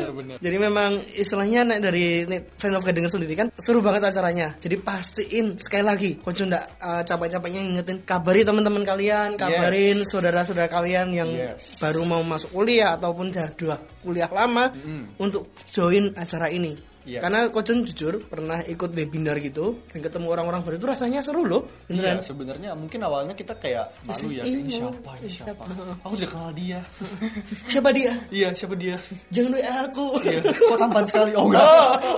benar 0.10 0.38
Jadi 0.40 0.58
memang 0.58 0.92
istilahnya 1.18 1.68
nek 1.68 1.80
dari 1.84 2.24
nek 2.24 2.56
friend 2.56 2.80
of 2.80 2.84
God 2.84 2.96
denger 2.96 3.12
sendiri 3.12 3.34
kan 3.36 3.48
seru 3.56 3.84
banget 3.84 4.08
acaranya. 4.08 4.56
Jadi 4.58 4.76
pastiin 4.80 5.60
sekali 5.60 5.84
lagi, 5.84 6.12
konco 6.20 6.48
ndak 6.48 6.80
uh, 6.80 7.02
capek-capeknya 7.04 7.62
ngingetin 7.64 7.98
kabari 8.08 8.42
teman-teman 8.48 8.88
kalian, 8.88 9.36
kabarin 9.36 10.04
saudara-saudara 10.08 10.72
kalian 10.72 11.12
yang 11.12 11.30
Yes. 11.34 11.82
baru 11.82 12.06
mau 12.06 12.22
masuk 12.22 12.54
kuliah 12.54 12.94
ataupun 12.96 13.34
sudah 13.34 13.50
dua 13.58 13.76
kuliah 14.06 14.30
lama 14.30 14.70
untuk 15.18 15.50
join 15.74 16.14
acara 16.14 16.48
ini. 16.48 16.93
Iya. 17.04 17.20
Karena 17.20 17.52
Kocun 17.52 17.84
jujur 17.84 18.24
pernah 18.26 18.64
ikut 18.64 18.92
webinar 18.92 19.36
gitu 19.44 19.84
dan 19.92 20.00
ketemu 20.00 20.28
orang-orang 20.32 20.64
baru 20.64 20.76
itu 20.80 20.88
rasanya 20.88 21.20
seru 21.20 21.44
loh, 21.44 21.68
Iya, 21.88 22.24
sebenarnya 22.24 22.72
mungkin 22.74 23.04
awalnya 23.04 23.36
kita 23.36 23.60
kayak 23.60 23.92
malu 24.08 24.32
ya, 24.32 24.44
Iya, 24.48 24.56
ini 24.64 24.72
siapa, 24.72 25.12
ini 25.20 25.28
iya, 25.28 25.44
siapa. 25.44 25.64
siapa. 25.68 26.00
Aku 26.08 26.14
udah 26.16 26.30
kenal 26.32 26.52
dia. 26.56 26.80
Siapa 27.72 27.90
dia? 27.92 28.12
iya, 28.30 28.48
siapa 28.56 28.76
dia? 28.76 28.96
Jangan 29.30 29.52
WA 29.56 29.76
aku. 29.88 30.06
Iya, 30.24 30.40
kok 30.48 30.78
tampan 30.78 31.04
sekali. 31.04 31.32
Oh 31.36 31.48
enggak. 31.48 31.64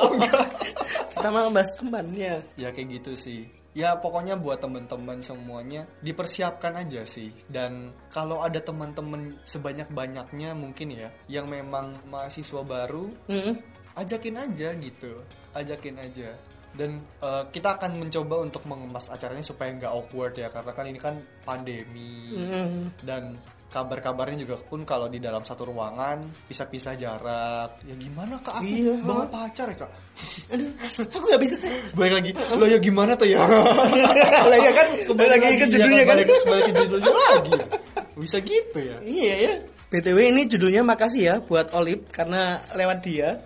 Oh 0.05 0.11
enggak. 0.13 0.45
Kita 1.15 1.27
malah 1.29 1.51
bahas 1.51 1.71
temannya. 1.73 2.33
ya 2.53 2.69
kayak 2.69 2.87
gitu 3.01 3.11
sih. 3.17 3.41
Ya 3.75 3.91
pokoknya 3.91 4.39
buat 4.39 4.63
teman-teman 4.63 5.19
semuanya 5.19 5.83
dipersiapkan 5.99 6.79
aja 6.79 7.03
sih. 7.03 7.27
Dan 7.51 7.91
kalau 8.07 8.39
ada 8.39 8.63
teman-teman 8.63 9.35
sebanyak-banyaknya 9.43 10.55
mungkin 10.55 10.95
ya 10.95 11.11
yang 11.27 11.51
memang 11.51 11.91
mahasiswa 12.07 12.63
baru, 12.63 13.11
Mm-mm. 13.27 13.55
Ajakin 13.95 14.35
aja 14.37 14.69
gitu. 14.75 15.11
Ajakin 15.51 15.95
aja. 15.97 16.29
Dan 16.71 16.99
eh, 17.17 17.43
kita 17.49 17.75
akan 17.75 17.97
mencoba 17.97 18.35
untuk 18.41 18.63
mengemas 18.65 19.07
acaranya 19.07 19.41
supaya 19.41 19.71
nggak 19.71 19.87
awkward 19.89 20.35
ya 20.35 20.47
karena 20.47 20.71
kan 20.71 20.85
ini 20.85 20.99
kan 20.99 21.15
pandemi 21.41 22.35
Mm-mm. 22.35 22.91
dan 22.99 23.39
kabar-kabarnya 23.65 24.43
juga 24.43 24.55
pun 24.61 24.83
kalau 24.83 25.07
di 25.07 25.19
dalam 25.19 25.39
satu 25.41 25.67
ruangan 25.67 26.19
pisah-pisah 26.45 26.95
jarak 26.95 27.79
ya 27.81 27.95
gimana 27.95 28.39
kak 28.39 28.59
aku 28.59 28.67
Iya. 28.67 28.95
bawa 29.01 29.23
pacar 29.25 29.67
ya 29.67 29.77
kak 29.77 29.91
Aduh, 30.49 30.71
aku 31.05 31.25
gak 31.25 31.41
bisa. 31.41 31.55
balik 31.91 32.13
lagi 32.13 32.31
lo 32.51 32.65
ya 32.65 32.79
gimana 32.79 33.11
tuh 33.13 33.27
ya 33.27 33.43
lah 34.51 34.57
ya 34.57 34.71
kan 34.73 34.87
kembali 35.05 35.29
lagi 35.29 35.55
ke 35.57 35.67
judulnya 35.67 36.03
kan. 36.03 36.11
balik, 36.13 36.27
balik 36.45 36.63
ke 36.65 36.73
judulnya 36.77 37.11
lagi 37.11 37.51
bisa 38.15 38.37
gitu 38.39 38.79
ya 38.79 38.95
Iya 38.99 39.33
ya. 39.41 39.53
BTW 39.85 40.17
ini 40.27 40.41
judulnya 40.45 40.81
makasih 40.81 41.21
ya 41.23 41.35
buat 41.39 41.71
Olip 41.71 42.07
karena 42.09 42.59
lewat 42.73 42.99
dia 42.99 43.39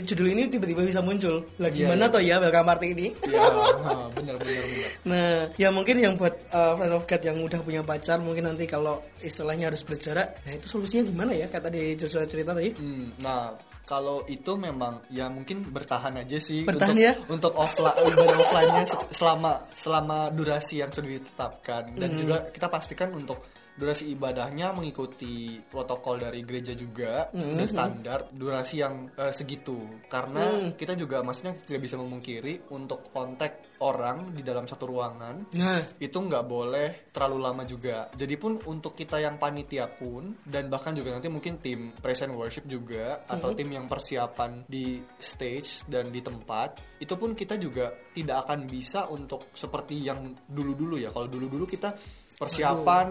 judul 0.00 0.26
ini 0.28 0.48
tiba-tiba 0.48 0.82
bisa 0.82 0.98
muncul. 0.98 1.46
Lah 1.56 1.68
Iya, 1.68 1.86
gimana 1.86 2.04
iya. 2.04 2.10
toh 2.10 2.18
ya 2.20 2.36
welcome 2.38 2.66
party 2.66 2.86
ini? 2.90 3.06
ya 3.30 3.44
benar 3.46 4.10
benar 4.10 4.36
benar 4.36 4.90
Nah, 5.04 5.30
ya 5.54 5.68
mungkin 5.68 5.96
yang 5.96 6.14
buat 6.14 6.34
uh, 6.48 6.74
friend 6.74 6.92
of 6.92 7.04
God 7.04 7.22
yang 7.22 7.36
udah 7.38 7.60
punya 7.60 7.80
pacar 7.80 8.18
mungkin 8.18 8.46
nanti 8.46 8.64
kalau 8.64 8.98
istilahnya 9.20 9.68
harus 9.68 9.82
berjarak, 9.82 10.40
nah 10.40 10.52
itu 10.52 10.66
solusinya 10.66 11.04
gimana 11.04 11.30
ya? 11.30 11.46
Kata 11.46 11.68
tadi 11.68 11.94
Joshua 11.94 12.24
cerita 12.24 12.50
tadi. 12.50 12.72
Hmm, 12.72 13.14
nah 13.18 13.52
kalau 13.84 14.24
itu 14.24 14.56
memang 14.56 15.04
ya 15.08 15.28
mungkin 15.28 15.60
bertahan 15.62 16.16
aja 16.16 16.40
sih 16.40 16.64
Bertahan 16.64 16.96
untuk, 16.96 17.04
ya? 17.04 17.12
untuk 17.28 17.52
offline 17.52 17.92
offline-nya 18.16 18.82
se- 18.88 19.12
selama 19.12 19.60
selama 19.76 20.32
durasi 20.32 20.80
yang 20.80 20.88
sudah 20.88 21.10
ditetapkan 21.12 21.92
dan 21.92 22.08
Hmm. 22.08 22.18
juga 22.18 22.36
kita 22.48 22.66
pastikan 22.66 23.12
untuk 23.12 23.44
durasi 23.74 24.14
ibadahnya 24.14 24.70
mengikuti 24.70 25.58
protokol 25.66 26.22
dari 26.22 26.40
gereja 26.42 26.72
juga 26.72 27.26
Hmm. 27.30 27.58
dan 27.58 27.66
standar 27.66 28.18
durasi 28.30 28.78
yang 28.78 29.10
eh, 29.14 29.30
segitu 29.30 29.78
karena 30.06 30.42
Hmm. 30.44 30.78
kita 30.78 30.94
juga 30.94 31.20
maksudnya 31.20 31.58
tidak 31.66 31.82
bisa 31.82 31.98
memungkiri 31.98 32.70
untuk 32.70 33.10
kontak 33.10 33.74
orang 33.82 34.30
di 34.30 34.40
dalam 34.40 34.64
satu 34.64 34.86
ruangan 34.86 35.50
Nah, 35.54 35.82
itu 35.98 36.14
nggak 36.14 36.44
boleh 36.46 37.10
terlalu 37.10 37.38
lama 37.42 37.62
juga. 37.64 38.08
Jadi 38.14 38.34
pun 38.38 38.56
untuk 38.64 38.94
kita 38.94 39.18
yang 39.18 39.36
panitia 39.36 39.90
pun 39.90 40.38
dan 40.46 40.70
bahkan 40.70 40.94
juga 40.94 41.10
nanti 41.10 41.26
mungkin 41.26 41.58
tim 41.58 41.90
present 41.98 42.30
worship 42.32 42.64
juga 42.64 43.20
atau 43.26 43.50
tim 43.52 43.66
yang 43.68 43.90
persiapan 43.90 44.64
di 44.64 45.02
stage 45.18 45.82
dan 45.86 46.08
di 46.08 46.22
tempat 46.22 46.78
itu 46.96 47.14
pun 47.14 47.34
kita 47.34 47.58
juga 47.58 47.90
tidak 48.14 48.46
akan 48.46 48.64
bisa 48.64 49.10
untuk 49.10 49.50
seperti 49.52 50.00
yang 50.00 50.32
dulu-dulu 50.46 50.96
ya. 50.96 51.10
Kalau 51.10 51.26
dulu-dulu 51.26 51.66
kita 51.66 51.92
persiapan 52.34 53.06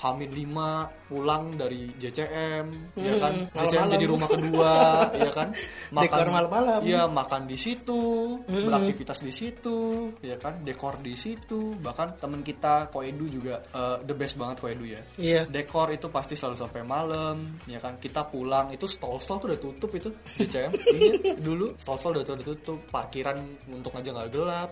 Hamin 0.00 0.32
5 0.32 1.08
pulang 1.10 1.58
dari 1.58 1.90
JCM 1.98 2.66
ya 2.96 3.14
kan 3.18 3.34
Hmm, 3.34 3.46
JCM 3.50 3.58
malam-malam. 3.58 3.90
jadi 3.92 4.04
rumah 4.06 4.28
kedua 4.30 4.72
ya 5.12 5.30
kan 5.30 5.48
Dekor 5.90 6.30
malam-malam. 6.30 6.80
Iya, 6.86 7.10
makan 7.10 7.50
di 7.50 7.58
situ, 7.58 7.98
beraktivitas 8.46 9.26
di 9.26 9.34
situ, 9.34 10.06
ya 10.22 10.38
kan, 10.38 10.62
dekor 10.62 11.02
di 11.02 11.18
situ. 11.18 11.74
Bahkan 11.74 12.22
temen 12.22 12.46
kita 12.46 12.86
Koedu 12.94 13.26
juga 13.26 13.58
eh, 13.74 13.98
the 14.06 14.14
best 14.14 14.38
banget 14.38 14.62
Koedu 14.62 14.86
ya. 14.86 15.02
iya. 15.18 15.42
Dekor 15.50 15.90
itu 15.90 16.06
pasti 16.06 16.38
selalu 16.38 16.56
sampai 16.62 16.86
malam, 16.86 17.58
ya 17.66 17.82
kan. 17.82 17.98
Kita 17.98 18.22
pulang 18.22 18.70
itu 18.70 18.86
stall-stall 18.86 19.42
tuh 19.42 19.48
udah 19.50 19.58
tutup 19.58 19.90
itu 19.92 20.08
DCM. 20.38 20.70
iya, 20.94 21.34
dulu 21.36 21.74
stall-stall 21.74 22.22
udah, 22.22 22.38
udah 22.38 22.46
tutup, 22.46 22.78
parkiran 22.86 23.42
untung 23.66 23.94
aja 23.98 24.14
nggak 24.14 24.30
gelap. 24.30 24.70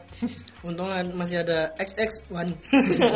Untung 0.62 0.86
masih 1.18 1.42
ada 1.42 1.74
XX1. 1.82 2.46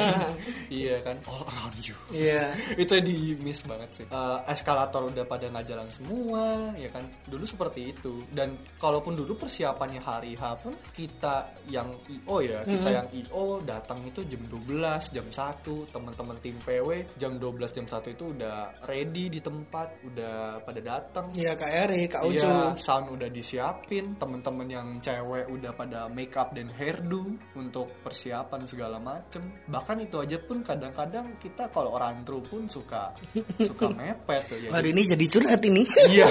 iya 0.83 0.99
kan, 1.07 1.17
all 1.31 1.47
around 1.47 1.79
you. 1.87 1.95
Iya. 2.11 2.55
itu 2.83 2.95
di 3.03 3.37
miss 3.39 3.63
banget 3.67 3.91
sih 3.93 4.07
Eh, 4.09 4.39
eskalator 4.53 5.09
udah 5.09 5.25
pada 5.27 5.49
nggak 5.49 5.67
jalan 5.67 5.89
semua 5.89 6.73
ya 6.77 6.89
kan 6.93 7.05
dulu 7.27 7.45
seperti 7.45 7.97
itu 7.97 8.23
dan 8.31 8.55
kalaupun 8.79 9.17
dulu 9.17 9.35
persiapannya 9.41 10.03
hari 10.05 10.37
H 10.37 10.63
pun 10.63 10.75
kita 10.93 11.49
yang 11.67 11.89
IO 12.07 12.37
ya 12.45 12.63
kita 12.63 12.89
yang 13.03 13.09
IO 13.11 13.65
datang 13.65 14.05
itu 14.07 14.23
jam 14.29 14.43
12 14.47 15.17
jam 15.17 15.27
1 15.27 15.93
teman-teman 15.93 16.37
tim 16.39 16.57
PW 16.63 16.89
jam 17.19 17.41
12 17.41 17.77
jam 17.77 17.87
1 17.89 18.15
itu 18.15 18.25
udah 18.37 18.57
ready 18.87 19.27
di 19.33 19.41
tempat 19.43 19.89
udah 20.07 20.63
pada 20.63 20.81
datang 20.81 21.27
Iya 21.33 21.59
Kak 21.59 21.73
Eri, 21.73 22.07
Kak 22.07 22.23
Ucu. 22.23 22.39
Iya, 22.39 22.79
sound 22.79 23.11
udah 23.11 23.27
disiapin, 23.27 24.15
temen-temen 24.15 24.69
yang 24.71 24.89
cewek 25.03 25.51
udah 25.51 25.75
pada 25.75 26.07
make 26.07 26.39
up 26.39 26.55
dan 26.55 26.71
hairdo 26.79 27.35
untuk 27.59 27.91
persiapan 28.07 28.63
segala 28.63 29.03
macem. 29.03 29.43
Bahkan 29.67 30.07
itu 30.07 30.23
aja 30.23 30.39
pun 30.39 30.63
kadang-kadang 30.63 31.35
kita 31.43 31.67
kalau 31.75 31.82
orang 31.89 32.23
true 32.23 32.45
pun 32.45 32.67
suka 32.71 33.11
suka 33.71 33.87
mepet 33.95 34.43
tuh 34.47 34.59
ya. 34.59 34.71
Waduh 34.71 34.91
ini 34.93 35.03
jadi 35.07 35.25
curhat 35.27 35.61
ini. 35.65 35.83
Iya. 36.11 36.27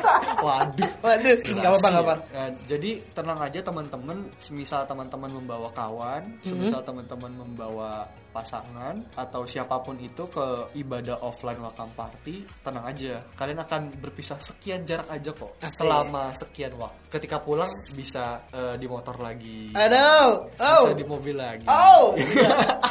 Waduh. 0.46 0.90
Waduh, 1.02 1.34
nggak 1.42 1.70
apa-apa 1.70 1.88
nggak 1.90 2.04
apa. 2.04 2.14
Nah, 2.34 2.50
jadi 2.66 2.90
tenang 3.14 3.38
aja 3.40 3.60
teman-teman, 3.62 4.18
semisal 4.38 4.82
teman-teman 4.84 5.30
membawa 5.32 5.68
kawan, 5.72 6.22
semisal 6.42 6.80
teman-teman 6.82 7.32
membawa 7.34 8.06
pasangan 8.36 9.00
atau 9.16 9.48
siapa 9.48 9.80
pun 9.80 9.96
itu 9.96 10.28
ke 10.28 10.68
ibadah 10.76 11.24
offline 11.24 11.56
welcome 11.56 11.88
party, 11.96 12.44
tenang 12.60 12.84
aja. 12.84 13.24
Kalian 13.32 13.64
akan 13.64 13.96
berpisah 13.96 14.36
sekian 14.36 14.84
jarak 14.84 15.08
aja 15.08 15.32
kok. 15.32 15.56
Asik. 15.64 15.80
Selama 15.80 16.36
sekian 16.36 16.76
waktu. 16.76 17.00
Ketika 17.08 17.40
pulang 17.40 17.72
bisa 17.96 18.44
eh, 18.52 18.76
di 18.76 18.84
motor 18.84 19.16
lagi. 19.24 19.72
Aduh, 19.72 20.52
oh, 20.52 20.84
Bisa 20.84 20.92
di 20.92 21.06
mobil 21.08 21.36
lagi. 21.36 21.64
oh. 21.64 22.12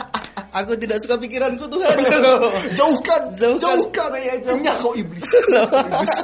Aku 0.56 0.72
tidak 0.80 1.04
suka 1.04 1.20
pikiranku 1.20 1.68
Tuhan. 1.68 1.96
Jauhkan, 2.80 3.22
Jauhkan. 3.36 3.60
jauhkan. 3.60 4.08
Oh, 4.08 4.20
iya, 4.20 4.36
jauhkan. 4.40 4.64
Nyah 4.64 4.76
kau 4.80 4.96
iblis. 4.96 5.28
Iblis. 5.28 6.14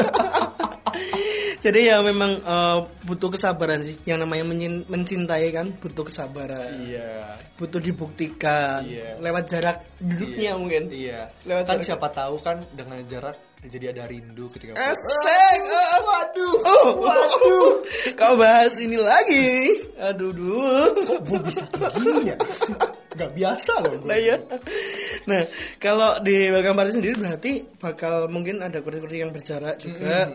Jadi 1.62 1.94
ya 1.94 2.02
memang 2.02 2.42
eh, 2.42 2.78
butuh 3.06 3.30
kesabaran 3.30 3.86
sih. 3.86 3.94
Yang 4.08 4.26
namanya 4.26 4.44
mencin- 4.50 4.86
mencintai 4.90 5.52
kan 5.54 5.70
butuh 5.78 6.08
kesabaran. 6.08 6.74
Iya. 6.82 7.38
Butuh 7.54 7.78
dibuktikan 7.78 8.82
Iya. 8.82 9.20
lewat 9.22 9.46
jarak 9.46 9.78
duduknya 10.02 10.58
mungkin. 10.58 10.90
Iya. 10.90 11.30
Lewat 11.46 11.70
kan 11.70 11.78
jarak. 11.78 11.86
siapa 11.86 12.08
tahu 12.10 12.36
kan 12.42 12.58
dengan 12.74 12.98
jarak 13.06 13.38
jadi 13.62 13.94
ada 13.94 14.10
rindu 14.10 14.50
ketika 14.50 14.74
Asik. 14.74 15.62
Oh, 15.70 16.02
waduh. 16.02 16.56
Oh, 16.66 16.88
waduh. 16.98 17.72
Kau 18.18 18.34
bahas 18.34 18.74
ini 18.82 18.98
lagi. 18.98 19.70
Aduh, 20.02 20.34
duh. 20.34 20.90
gue 21.22 21.40
bisa 21.46 21.62
gini 21.94 22.34
ya 22.34 22.38
nggak 23.12 23.32
biasa 23.36 23.74
loh 23.84 23.94
gue 24.00 24.08
Nah, 24.08 24.18
iya. 24.18 24.36
Nah, 25.28 25.42
kalau 25.78 26.18
di 26.24 26.50
welcome 26.50 26.78
party 26.80 26.92
sendiri 26.96 27.16
berarti 27.20 27.52
bakal 27.78 28.32
mungkin 28.32 28.64
ada 28.64 28.80
kursi-kursi 28.80 29.22
yang 29.22 29.36
berjarak 29.36 29.78
juga. 29.78 30.32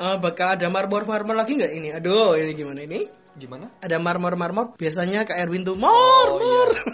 Eh, 0.00 0.16
bakal 0.16 0.56
ada 0.56 0.66
marmor-marmor 0.72 1.36
lagi 1.36 1.58
nggak 1.58 1.72
ini? 1.74 1.88
Aduh, 1.92 2.38
ini 2.38 2.52
gimana 2.54 2.80
ini? 2.86 3.00
gimana 3.30 3.66
Ada 3.80 3.96
marmor-marmor. 4.02 4.74
Biasanya 4.76 5.24
Kak 5.24 5.38
Erwin 5.38 5.62
tuh 5.62 5.74
oh 5.74 5.80
marmor. 5.80 6.68
iya 6.80 6.90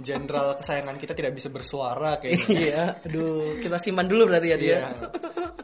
jenderal 0.00 0.56
kesayangan 0.56 0.96
kita 0.96 1.12
tidak 1.12 1.36
bisa 1.36 1.52
bersuara 1.52 2.16
kayaknya 2.16 2.48
Iya, 2.56 2.82
aduh, 3.04 3.60
kita 3.60 3.76
simpan 3.76 4.08
dulu 4.08 4.32
berarti 4.32 4.48
ya 4.48 4.56
dia. 4.56 4.76
Iya. 4.80 4.88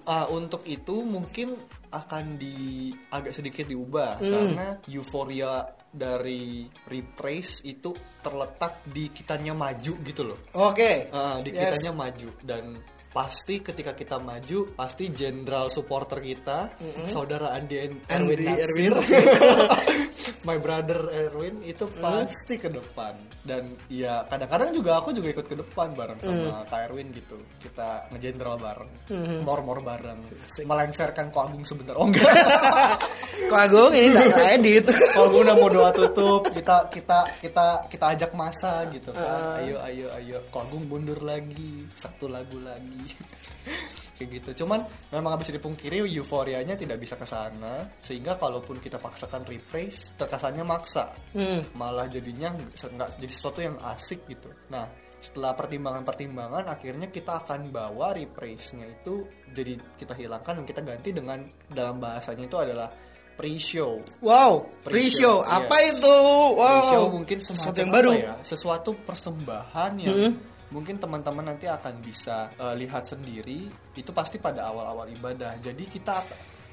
Ah, 0.05 0.29
untuk 0.29 0.63
itu 0.69 1.03
mungkin 1.03 1.57
akan 1.91 2.37
di 2.37 2.93
agak 3.11 3.33
sedikit 3.33 3.65
diubah 3.67 4.21
Hmm. 4.21 4.31
karena 4.53 4.67
euforia 4.87 5.65
dari 5.97 6.69
reprise 6.87 7.65
itu 7.65 7.91
terletak 8.21 8.85
di 8.85 9.09
kitanya 9.09 9.57
maju 9.57 9.93
gitu 10.05 10.23
loh. 10.23 10.39
Oke. 10.53 11.09
Ah, 11.11 11.41
di 11.41 11.51
Yes. 11.51 11.81
kitanya 11.81 11.93
maju 11.97 12.29
dan 12.45 12.77
pasti 13.17 13.65
ketika 13.65 13.97
kita 13.97 14.21
maju 14.21 14.77
pasti 14.77 15.09
jenderal 15.09 15.73
supporter 15.73 16.21
kita 16.21 16.69
saudara 17.09 17.57
Andi 17.57 17.81
En- 17.81 18.05
Erwin 18.13 18.45
Erwin. 18.45 18.93
my 20.47 20.61
brother 20.61 21.09
Erwin 21.11 21.65
itu 21.65 21.89
pasti 21.97 22.61
ke 22.61 22.69
depan. 22.69 23.17
Dan 23.41 23.73
ya 23.87 24.27
kadang-kadang 24.27 24.75
juga 24.75 24.99
aku 24.99 25.15
juga 25.15 25.33
ikut 25.33 25.47
ke 25.47 25.57
depan 25.57 25.95
bareng 25.95 26.19
sama 26.21 26.67
Kak 26.69 26.91
Erwin 26.91 27.09
gitu. 27.11 27.41
Kita 27.57 28.11
ngejenderal 28.13 28.61
bareng 28.61 28.91
mor-mor 29.43 29.81
bareng 29.81 30.21
melengsarkan 30.61 31.33
Ko 31.33 31.47
Agung 31.49 31.65
sebentar. 31.65 31.97
Oh 31.97 32.05
enggak. 32.05 32.27
Kok 33.51 33.59
Agung 33.59 33.93
ini 33.95 34.13
enggak 34.13 34.51
edit. 34.61 34.85
Ko 35.17 35.31
Agung 35.31 35.43
udah 35.47 35.57
mau 35.57 35.71
doa 35.73 35.91
tutup 35.91 36.43
kita 36.53 36.91
kita 36.93 37.19
kita 37.41 37.67
kita 37.89 38.05
ajak 38.13 38.31
masa 38.37 38.85
gitu 38.93 39.11
kan. 39.11 39.63
Ayo 39.63 39.81
ayo 39.89 40.07
ayo. 40.21 40.37
Ko 40.51 40.63
Agung 40.63 40.85
mundur 40.87 41.23
lagi 41.23 41.87
satu 41.95 42.29
lagu 42.29 42.59
lagi 42.61 43.06
kayak 44.17 44.29
gitu 44.41 44.65
cuman 44.65 44.81
memang 45.13 45.37
habis 45.37 45.53
dipungkiri 45.53 46.01
euforianya 46.09 46.73
tidak 46.73 46.97
bisa 46.97 47.15
ke 47.15 47.29
sana 47.29 47.85
sehingga 48.01 48.41
kalaupun 48.41 48.81
kita 48.81 48.97
paksakan 48.97 49.45
rephrase 49.45 50.17
terkesannya 50.17 50.65
maksa 50.65 51.13
Hmm. 51.37 51.61
malah 51.77 52.09
jadinya 52.09 52.49
nggak 52.53 53.21
jadi 53.21 53.33
sesuatu 53.33 53.61
yang 53.61 53.77
asik 53.93 54.25
gitu 54.25 54.49
nah 54.73 54.89
setelah 55.17 55.53
pertimbangan-pertimbangan 55.53 56.65
akhirnya 56.65 57.09
kita 57.09 57.45
akan 57.45 57.69
bawa 57.69 58.17
rephrase-nya 58.17 58.89
itu 58.89 59.27
jadi 59.53 59.77
kita 59.97 60.13
hilangkan 60.13 60.61
dan 60.61 60.65
kita 60.65 60.81
ganti 60.81 61.11
dengan 61.13 61.41
dalam 61.69 62.01
bahasanya 62.01 62.49
itu 62.49 62.57
adalah 62.57 62.89
pre-show 63.37 64.01
Wow, 64.25 64.65
Pre-show, 64.81 64.89
pre-show. 64.89 65.37
Apa 65.45 65.77
iya. 65.77 65.93
itu? 65.93 66.17
Wow. 66.57 66.57
Pre-show 66.57 67.05
mungkin 67.13 67.39
sesuatu 67.45 67.77
yang 67.77 67.93
baru. 67.93 68.13
ya? 68.17 68.35
Sesuatu 68.41 68.97
persembahan 68.97 69.93
yang 70.01 70.17
mungkin 70.71 70.99
teman-teman 70.99 71.55
nanti 71.55 71.71
akan 71.71 72.03
bisa 72.03 72.51
eh, 72.57 72.75
lihat 72.79 73.07
sendiri 73.07 73.71
itu 73.95 74.11
pasti 74.11 74.39
pada 74.43 74.67
awal-awal 74.67 75.07
ibadah. 75.11 75.59
Jadi 75.63 75.85
kita 75.87 76.23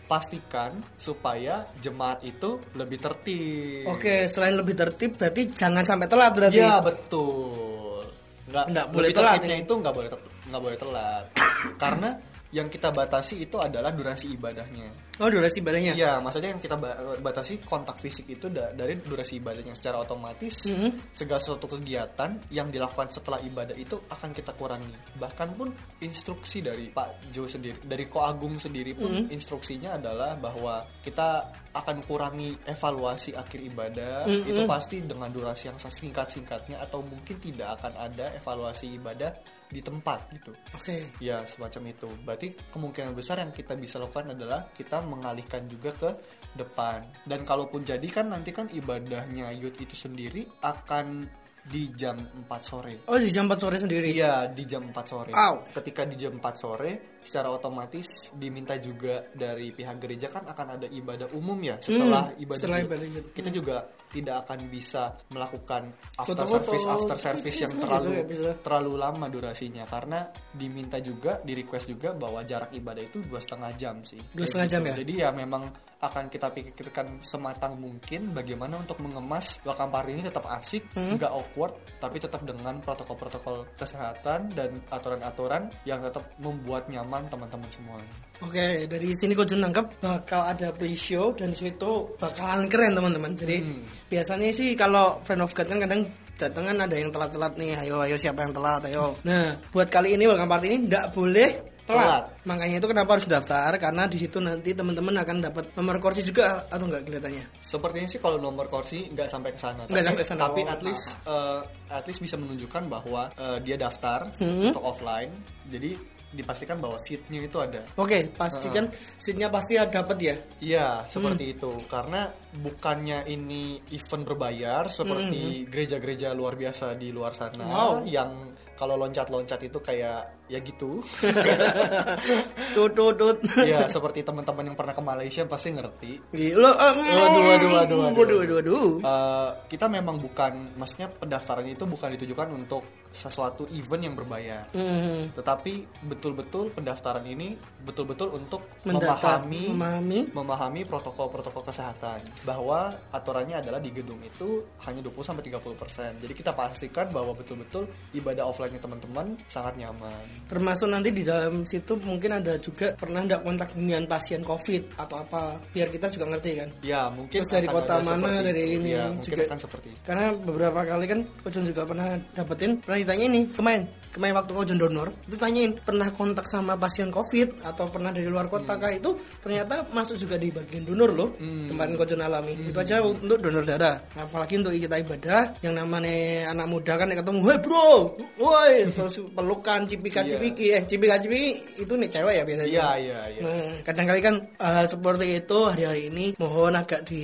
pastikan 0.03 0.83
supaya 0.99 1.63
jemaat 1.79 2.21
itu 2.27 2.59
lebih 2.75 2.99
tertib. 2.99 3.87
Oke, 3.87 4.27
selain 4.27 4.53
lebih 4.59 4.75
tertib 4.75 5.15
berarti 5.15 5.47
jangan 5.49 5.85
sampai 5.87 6.07
telat 6.11 6.31
berarti. 6.35 6.59
Iya 6.59 6.83
betul. 6.83 8.05
Nggak, 8.51 8.65
Nggak 8.69 8.87
boleh 8.91 9.09
telat 9.15 9.39
ini. 9.47 9.55
itu 9.63 9.73
nggak 9.73 9.93
boleh 9.95 10.09
nggak 10.51 10.61
boleh 10.61 10.77
telat. 10.77 11.25
Karena 11.81 12.09
yang 12.53 12.69
kita 12.69 12.93
batasi 12.93 13.41
itu 13.41 13.57
adalah 13.57 13.89
durasi 13.89 14.29
ibadahnya. 14.37 15.17
Oh, 15.17 15.25
durasi 15.25 15.57
ibadahnya. 15.57 15.97
Iya, 15.97 16.21
maksudnya 16.21 16.53
yang 16.53 16.61
kita 16.61 16.77
ba- 16.77 17.17
batasi 17.17 17.57
kontak 17.65 17.97
fisik 17.97 18.29
itu 18.29 18.45
da- 18.53 18.69
dari 18.71 18.93
durasi 19.01 19.41
ibadahnya 19.41 19.73
secara 19.73 19.97
otomatis 19.99 20.69
Mhm. 20.69 21.09
segala 21.17 21.41
sesuatu 21.41 21.65
kegiatan 21.65 22.37
yang 22.53 22.69
dilakukan 22.69 23.09
setelah 23.09 23.41
ibadah 23.41 23.73
itu 23.73 23.97
akan 24.05 24.29
kita 24.37 24.53
kurangi. 24.53 24.93
Bahkan 25.17 25.49
pun 25.57 25.73
instruksi 25.99 26.61
dari 26.61 26.93
Pak 26.93 27.33
Jo 27.33 27.49
sendiri, 27.49 27.81
dari 27.81 28.05
Ko 28.05 28.21
Agung 28.21 28.61
sendiri 28.61 28.93
pun 28.93 29.25
Mhm. 29.25 29.33
instruksinya 29.33 29.97
adalah 29.97 30.37
bahwa 30.37 30.85
kita 31.01 31.49
akan 31.73 32.05
kurangi 32.05 32.53
evaluasi 32.69 33.33
akhir 33.33 33.59
ibadah 33.65 34.29
Mhm. 34.29 34.45
itu 34.45 34.61
pasti 34.69 35.01
dengan 35.01 35.33
durasi 35.33 35.73
yang 35.73 35.77
singkat-singkatnya 35.81 36.77
atau 36.77 37.01
mungkin 37.01 37.41
tidak 37.41 37.81
akan 37.81 37.93
ada 37.97 38.29
evaluasi 38.37 38.93
ibadah 38.93 39.33
di 39.73 39.81
tempat 39.81 40.29
gitu. 40.37 40.53
Oke. 40.77 41.17
Ya 41.17 41.41
semacam 41.49 41.89
itu. 41.89 42.09
Berarti 42.21 42.47
kemungkinan 42.69 43.17
besar 43.17 43.41
yang 43.41 43.49
kita 43.49 43.73
bisa 43.73 43.97
lakukan 43.97 44.37
adalah 44.37 44.69
kita 44.69 45.01
mengalihkan 45.01 45.65
juga 45.65 45.89
ke 45.97 46.09
depan. 46.53 47.01
Dan 47.25 47.41
kalaupun 47.41 47.81
jadi 47.81 48.05
kan 48.13 48.29
nanti 48.29 48.53
kan 48.53 48.69
ibadahnya 48.69 49.49
youth 49.57 49.81
itu 49.81 49.97
sendiri 49.97 50.45
akan 50.61 51.25
di 51.63 51.89
jam 51.95 52.19
4 52.19 52.61
sore. 52.61 52.93
Oh, 53.07 53.15
di 53.17 53.31
jam 53.31 53.47
4 53.47 53.55
sore 53.55 53.79
sendiri. 53.79 54.11
Iya 54.11 54.51
di 54.51 54.67
jam 54.67 54.83
4 54.91 55.05
sore. 55.07 55.31
Au. 55.31 55.63
Ketika 55.71 56.03
di 56.03 56.19
jam 56.19 56.35
4 56.37 56.53
sore, 56.59 57.12
secara 57.23 57.49
otomatis 57.49 58.07
diminta 58.31 58.75
juga 58.75 59.23
dari 59.31 59.69
pihak 59.69 59.97
gereja 59.97 60.27
kan 60.27 60.43
akan 60.43 60.67
ada 60.75 60.87
ibadah 60.87 61.31
umum 61.31 61.57
ya 61.57 61.75
setelah 61.79 62.29
Hmm, 62.29 62.41
ibadah. 62.41 62.59
setelah 62.59 62.79
ibadah 62.81 63.07
youth. 63.07 63.29
Kita 63.31 63.49
juga 63.49 63.75
tidak 64.09 64.35
akan 64.41 64.59
bisa 64.67 65.03
melakukan 65.27 65.81
after 66.13 66.37
Foto-foto, 66.37 66.69
service 66.69 66.85
after 66.85 67.17
service 67.19 67.57
yang 67.57 67.71
gitu 67.71 67.81
terlalu 67.81 68.09
ya, 68.11 68.23
bisa. 68.23 68.51
terlalu 68.59 68.91
lama 68.95 69.25
durasinya 69.27 69.83
karena 69.83 70.19
diminta 70.51 70.97
juga 70.97 71.39
di 71.39 71.53
request 71.53 71.87
juga 71.87 72.09
bahwa 72.11 72.41
jarak 72.41 72.69
ibadah 72.71 73.01
itu 73.01 73.21
dua 73.21 73.37
setengah 73.37 73.71
jam 73.73 73.95
sih 74.01 74.21
Dua 74.29 74.45
setengah 74.45 74.69
jam 74.69 74.81
ya? 74.83 74.93
jadi 74.95 75.13
ya 75.17 75.29
memang 75.31 75.65
akan 75.97 76.27
kita 76.27 76.51
pikirkan 76.51 77.21
sematang 77.21 77.79
mungkin 77.79 78.33
bagaimana 78.33 78.75
untuk 78.75 78.99
mengemas 78.99 79.57
welcome 79.61 79.87
party 79.89 80.09
ini 80.11 80.23
tetap 80.23 80.45
asik 80.51 80.83
Hmm. 80.93 81.15
nggak 81.15 81.31
awkward 81.31 81.73
tapi 81.97 82.17
tetap 82.17 82.43
dengan 82.43 82.77
protokol-protokol 82.79 83.65
kesehatan 83.73 84.51
dan 84.51 84.73
aturan-aturan 84.89 85.69
yang 85.83 86.01
tetap 86.01 86.25
membuat 86.37 86.85
nyaman 86.85 87.12
teman-teman 87.21 87.69
semuanya 87.69 88.09
Oke, 88.41 88.89
dari 88.89 89.13
sini 89.13 89.31
kau 89.31 89.45
nangkep 89.45 90.03
bakal 90.03 90.41
ada 90.43 90.73
pre-show 90.73 91.31
dan 91.31 91.53
di 91.53 91.63
situ 91.63 92.11
bakalan 92.19 92.67
keren 92.67 92.91
teman-teman. 92.91 93.31
Jadi 93.33 93.63
Hmm. 93.63 93.87
biasanya 94.09 94.51
sih 94.51 94.75
kalau 94.75 95.23
friend 95.23 95.39
of 95.39 95.53
God 95.53 95.63
kan 95.63 95.79
kadang 95.79 96.01
datang 96.35 96.63
kan 96.67 96.75
ada 96.75 96.91
yang 96.91 97.07
telat-telat 97.07 97.55
nih. 97.55 97.71
Ayo, 97.77 98.03
ayo 98.03 98.19
siapa 98.19 98.43
yang 98.43 98.51
telat? 98.51 98.83
Ayo. 98.83 99.15
Nah, 99.23 99.55
buat 99.71 99.87
kali 99.87 100.19
ini 100.19 100.27
welcome 100.27 100.51
party 100.51 100.65
ini 100.67 100.91
nggak 100.91 101.15
boleh 101.15 101.49
telat. 101.87 102.03
Telat. 102.03 102.23
Makanya 102.43 102.75
itu 102.79 102.87
kenapa 102.87 103.09
harus 103.15 103.27
daftar 103.27 103.71
karena 103.75 104.03
di 104.07 104.17
situ 104.19 104.37
nanti 104.39 104.75
teman-teman 104.75 105.15
akan 105.19 105.37
dapat 105.39 105.65
nomor 105.75 105.95
kursi 105.99 106.19
juga 106.19 106.67
atau 106.67 106.83
enggak 106.83 107.07
kelihatannya. 107.07 107.45
Sepertinya 107.59 108.07
sih 108.07 108.19
kalau 108.19 108.35
nomor 108.35 108.67
kursi 108.67 109.07
nggak 109.07 109.31
sampai 109.31 109.55
ke 109.55 109.59
sana. 109.61 109.87
Nggak 109.87 110.03
Tapi- 110.03 110.07
sampai 110.11 110.23
ke 110.23 110.27
sana. 110.27 110.41
Tapi 110.51 110.61
Oh, 110.61 110.67
at 110.67 110.81
least 110.83 111.05
eh, 111.23 111.59
at 111.87 112.03
least 112.03 112.19
bisa 112.19 112.35
menunjukkan 112.35 112.83
bahwa 112.91 113.31
eh, 113.35 113.57
dia 113.63 113.79
daftar 113.79 114.27
Hmm. 114.35 114.67
untuk 114.67 114.83
offline. 114.83 115.31
Jadi 115.71 115.95
dipastikan 116.33 116.81
bahwa 116.81 116.97
seatnya 116.97 117.45
itu 117.45 117.57
ada. 117.61 117.85
Oke, 117.95 118.33
pastikan 118.33 118.89
seatnya 119.21 119.47
pasti 119.53 119.77
ada 119.77 120.03
dapat 120.03 120.17
ya. 120.19 120.35
Iya, 120.59 120.87
seperti 121.07 121.53
itu. 121.55 121.71
Karena 121.87 122.27
bukannya 122.57 123.29
ini 123.29 123.79
event 123.93 124.25
berbayar 124.25 124.89
seperti 124.89 125.69
gereja-gereja 125.69 126.33
luar 126.33 126.57
biasa 126.57 126.97
di 126.97 127.13
luar 127.13 127.37
sana 127.37 127.63
Wow. 127.63 128.03
yang 128.09 128.53
kalau 128.73 128.97
loncat-loncat 128.97 129.61
itu 129.69 129.79
kayak 129.79 130.42
ya 130.47 130.59
gitu. 130.59 130.99
Tut 132.73 132.91
tut 132.93 133.13
tut. 133.15 133.37
ya, 133.63 133.85
seperti 133.87 134.25
teman-teman 134.25 134.73
yang 134.73 134.77
pernah 134.77 134.91
ke 134.91 135.01
Malaysia 135.01 135.41
pasti 135.45 135.69
ngerti. 135.69 136.11
Gila. 136.31 136.71
eh, 136.73 136.93
Waduh, 136.93 137.43
waduh, 137.43 137.69
waduh, 137.69 137.69
waduh. 137.71 137.97
Waduh, 138.17 138.37
waduh, 138.41 138.55
waduh. 138.59 138.89
Eh, 138.99 139.49
kita 139.69 139.85
memang 139.87 140.17
bukan, 140.17 140.73
maksudnya 140.75 141.07
pendaftarannya 141.09 141.73
itu 141.73 141.85
bukan 141.85 142.09
ditujukan 142.17 142.47
untuk 142.51 142.83
sesuatu 143.13 143.69
event 143.69 144.03
yang 144.03 144.15
berbayar. 144.17 144.73
Hmm. 144.73 145.29
Tetapi 145.31 146.01
betul-betul 146.09 146.73
pendaftaran 146.73 147.21
ini 147.23 147.53
betul-betul 147.85 148.33
untuk 148.33 148.65
Mendata, 148.81 149.37
memahami 149.37 149.63
memahami. 149.69 150.19
memahami 150.33 150.81
protokol-protokol 150.81 151.61
kesehatan 151.61 152.25
bahwa 152.41 152.89
aturannya 153.13 153.61
adalah 153.61 153.77
di 153.77 153.93
gedung 153.93 154.17
itu 154.17 154.65
hanya 154.89 155.05
20 155.05 155.29
sampai 155.29 155.45
30%. 155.45 156.25
Jadi 156.25 156.33
kita 156.33 156.57
pastikan 156.57 157.05
bahwa 157.13 157.37
betul-betul 157.37 157.85
ibadah 158.17 158.49
offline-nya 158.49 158.81
teman-teman 158.81 159.37
sangat 159.45 159.77
nyaman. 159.77 160.25
Termasuk 160.49 160.87
nanti 160.91 161.09
di 161.09 161.23
dalam 161.25 161.63
situ 161.65 161.97
mungkin 162.03 162.39
ada 162.39 162.59
juga 162.59 162.93
pernah 162.93 163.23
ndak 163.25 163.41
kontak 163.41 163.69
dengan 163.73 164.03
pasien 164.05 164.43
COVID 164.43 164.99
atau 164.99 165.17
apa, 165.23 165.57
biar 165.73 165.87
kita 165.89 166.11
juga 166.11 166.25
ngerti 166.35 166.51
kan. 166.59 166.69
Ya, 166.85 167.09
mungkin 167.09 167.41
Terus 167.41 167.49
dari 167.51 167.67
kota 167.67 167.99
mana, 168.03 168.43
dari 168.43 168.63
itu. 168.75 168.77
ini 168.83 168.89
Ya, 168.93 169.09
juga. 169.17 169.43
akan 169.49 169.59
seperti 169.59 169.87
itu. 169.95 170.01
Karena 170.05 170.25
beberapa 170.35 170.79
kali 170.85 171.05
kan 171.09 171.19
Kocun 171.41 171.63
juga 171.65 171.81
pernah 171.87 172.07
dapetin 172.35 172.77
pernah 172.79 172.97
ditanya 172.99 173.25
ini 173.27 173.41
kemarin 173.51 173.83
kemarin 174.13 174.37
waktu 174.37 174.51
kau 174.53 174.63
donor 174.63 175.09
itu 175.25 175.35
tanyain 175.35 175.73
pernah 175.81 176.13
kontak 176.13 176.45
sama 176.45 176.77
pasien 176.77 177.09
covid 177.09 177.65
atau 177.65 177.89
pernah 177.89 178.13
dari 178.13 178.29
luar 178.29 178.45
kota 178.47 178.77
kah? 178.77 178.93
Itu 178.93 179.17
ternyata 179.41 179.89
masuk 179.89 180.21
juga 180.21 180.37
di 180.37 180.53
bagian 180.53 180.85
donor 180.85 181.11
loh 181.11 181.29
kemarin 181.41 181.97
kau 181.97 182.05
alami 182.05 182.53
itu 182.53 182.77
aja 182.77 183.01
untuk 183.01 183.41
donor 183.41 183.65
darah. 183.65 183.97
Nah, 184.13 184.29
apalagi 184.29 184.61
untuk 184.61 184.77
kita 184.77 185.01
ibadah 185.01 185.57
yang 185.65 185.73
namanya 185.73 186.53
anak 186.53 186.67
muda 186.69 186.93
kan 186.95 187.09
ketemu 187.09 187.39
woi 187.41 187.57
bro 187.57 187.91
woi 188.37 188.73
terus 188.93 189.17
pelukan 189.33 189.89
cipika 189.89 190.21
cipiki 190.21 190.77
eh 190.77 190.81
cipika 190.85 191.17
cipiki 191.17 191.81
itu 191.81 191.93
nih 191.97 192.09
cewek 192.09 192.33
ya 192.37 192.43
biasanya. 192.45 192.69
Iya, 192.69 192.89
iya, 193.01 193.19
iya. 193.33 193.41
Nah, 193.41 193.71
kadang 193.81 194.05
kali 194.13 194.21
kan 194.21 194.35
hal 194.61 194.85
seperti 194.85 195.25
itu 195.41 195.59
hari-hari 195.65 196.13
ini 196.13 196.25
mohon 196.37 196.77
agak 196.77 197.01
di 197.07 197.23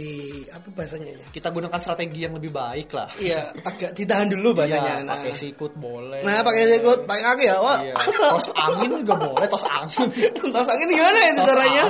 apa 0.50 0.68
bahasanya 0.74 1.12
ya? 1.14 1.26
Kita 1.30 1.54
gunakan 1.54 1.80
strategi 1.80 2.26
yang 2.26 2.34
lebih 2.36 2.50
baik 2.50 2.90
lah. 2.96 3.10
Iya, 3.20 3.54
agak 3.62 3.94
ditahan 3.94 4.28
dulu 4.32 4.58
bahasanya. 4.58 5.04
Iya, 5.04 5.06
nah, 5.06 5.16
pakai 5.20 5.34
sikut 5.36 5.74
boleh. 5.78 6.22
nah 6.26 6.42
pakai 6.42 6.79
sikut, 6.80 7.00
pakai 7.04 7.24
kaki 7.28 7.46
ya, 7.52 7.58
wah. 7.60 7.80
Iya. 7.84 7.96
Tos 8.32 8.48
angin 8.56 8.90
juga 9.04 9.14
boleh, 9.20 9.48
tos 9.52 9.66
angin. 9.68 10.08
Tos 10.40 10.68
angin 10.72 10.88
gimana 10.88 11.20
itu 11.28 11.42
caranya? 11.44 11.86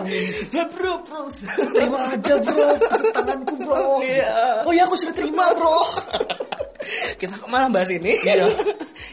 Ya 0.49 0.63
bro, 0.65 0.93
bro. 1.05 1.21
Terima 1.77 1.99
aja 2.09 2.33
bro, 2.41 2.67
tanganku 3.13 3.55
bro. 3.61 4.01
Iya. 4.01 4.65
Oh 4.65 4.73
iya 4.73 4.83
aku 4.89 4.97
sudah 4.97 5.13
terima 5.13 5.45
bro. 5.53 5.85
Kita 7.21 7.37
kok 7.37 7.49
malah 7.53 7.69
bahas 7.69 7.89
ini. 7.93 8.17
Iya. 8.25 8.49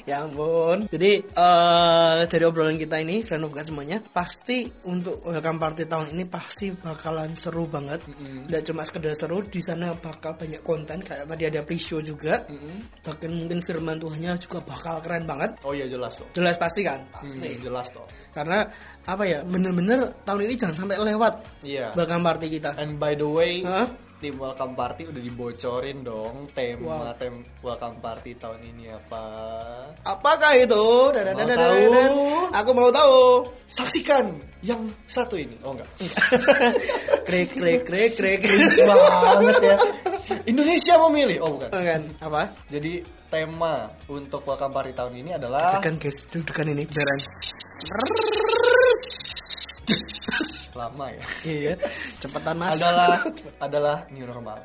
Ya 0.07 0.23
ampun. 0.23 0.87
Jadi 0.87 1.13
eh 1.27 2.19
dari 2.25 2.45
obrolan 2.47 2.79
kita 2.79 2.97
ini, 2.99 3.21
friend 3.21 3.43
of 3.43 3.51
God 3.51 3.67
semuanya, 3.67 3.99
pasti 4.01 4.65
untuk 4.87 5.21
welcome 5.23 5.59
party 5.59 5.85
tahun 5.85 6.15
ini 6.15 6.25
pasti 6.25 6.71
bakalan 6.71 7.35
seru 7.35 7.67
banget. 7.67 8.01
Nggak 8.47 8.63
cuma 8.71 8.83
sekedar 8.83 9.13
seru, 9.13 9.43
di 9.43 9.59
sana 9.59 9.93
bakal 9.93 10.39
banyak 10.39 10.63
konten 10.63 11.03
kayak 11.03 11.27
tadi 11.27 11.45
ada 11.45 11.61
pre-show 11.61 11.99
juga. 11.99 12.47
Bahkan 13.03 13.29
mungkin 13.29 13.59
firman 13.61 13.99
Tuhannya 13.99 14.39
juga 14.39 14.63
bakal 14.63 15.03
keren 15.03 15.27
banget. 15.27 15.59
Oh 15.63 15.75
iya 15.75 15.85
jelas 15.87 16.17
dong. 16.17 16.31
Jelas 16.33 16.55
pasti 16.57 16.87
kan? 16.87 17.03
Hmm, 17.13 17.27
Pasti. 17.27 17.59
jelas 17.59 17.91
dong. 17.91 18.07
Karena 18.31 18.63
apa 19.07 19.25
ya, 19.25 19.43
bener-bener 19.43 20.13
tahun 20.23 20.47
ini 20.47 20.55
jangan 20.55 20.77
sampai 20.85 20.99
lewat 20.99 21.35
Iya. 21.67 21.95
welcome 21.95 22.23
party 22.23 22.47
kita. 22.53 22.79
And 22.79 22.97
by 22.97 23.19
the 23.19 23.27
way, 23.27 23.67
Hah? 23.67 23.91
Tim 24.17 24.41
welcome 24.41 24.73
party 24.73 25.13
udah 25.13 25.21
dibocorin 25.21 26.01
dong 26.01 26.49
tema 26.57 27.13
Wow. 27.13 27.17
tem 27.21 27.45
welcome 27.61 28.01
party 28.01 28.33
tahun 28.41 28.61
ini 28.65 28.89
apa. 28.89 29.25
Apakah 30.09 30.57
itu? 30.57 30.73
Tahu? 30.73 31.13
dada, 31.13 31.33
dada. 31.37 31.67
Aku 32.63 32.71
mau 32.73 32.89
tahu. 32.89 33.45
Saksikan 33.69 34.33
yang 34.65 34.89
satu 35.05 35.37
ini. 35.37 35.59
Oh 35.61 35.77
enggak. 35.77 35.89
krek 37.29 37.53
krek 37.53 37.81
krek 37.85 38.11
krek. 38.17 38.41
banget 38.41 39.57
ya. 39.61 39.77
Indonesia 40.49 40.95
memilih. 41.09 41.39
Oh 41.45 41.51
bukan. 41.59 41.69
kan 41.75 42.03
apa? 42.25 42.43
Jadi 42.73 43.05
tema 43.29 43.91
untuk 44.09 44.47
welcome 44.47 44.73
party 44.73 44.93
tahun 44.97 45.13
ini 45.21 45.31
adalah 45.37 45.77
Dekan 45.77 45.99
guys, 46.01 46.25
dudukan 46.31 46.73
ini 46.73 46.87
beneran. 46.89 47.21
Lama 50.77 51.07
ya. 51.11 51.25
Iya, 51.47 51.73
cepetan 52.21 52.57
mas. 52.61 52.77
adalah 52.77 53.25
adalah 53.59 53.97
new 54.13 54.29
normal. 54.29 54.59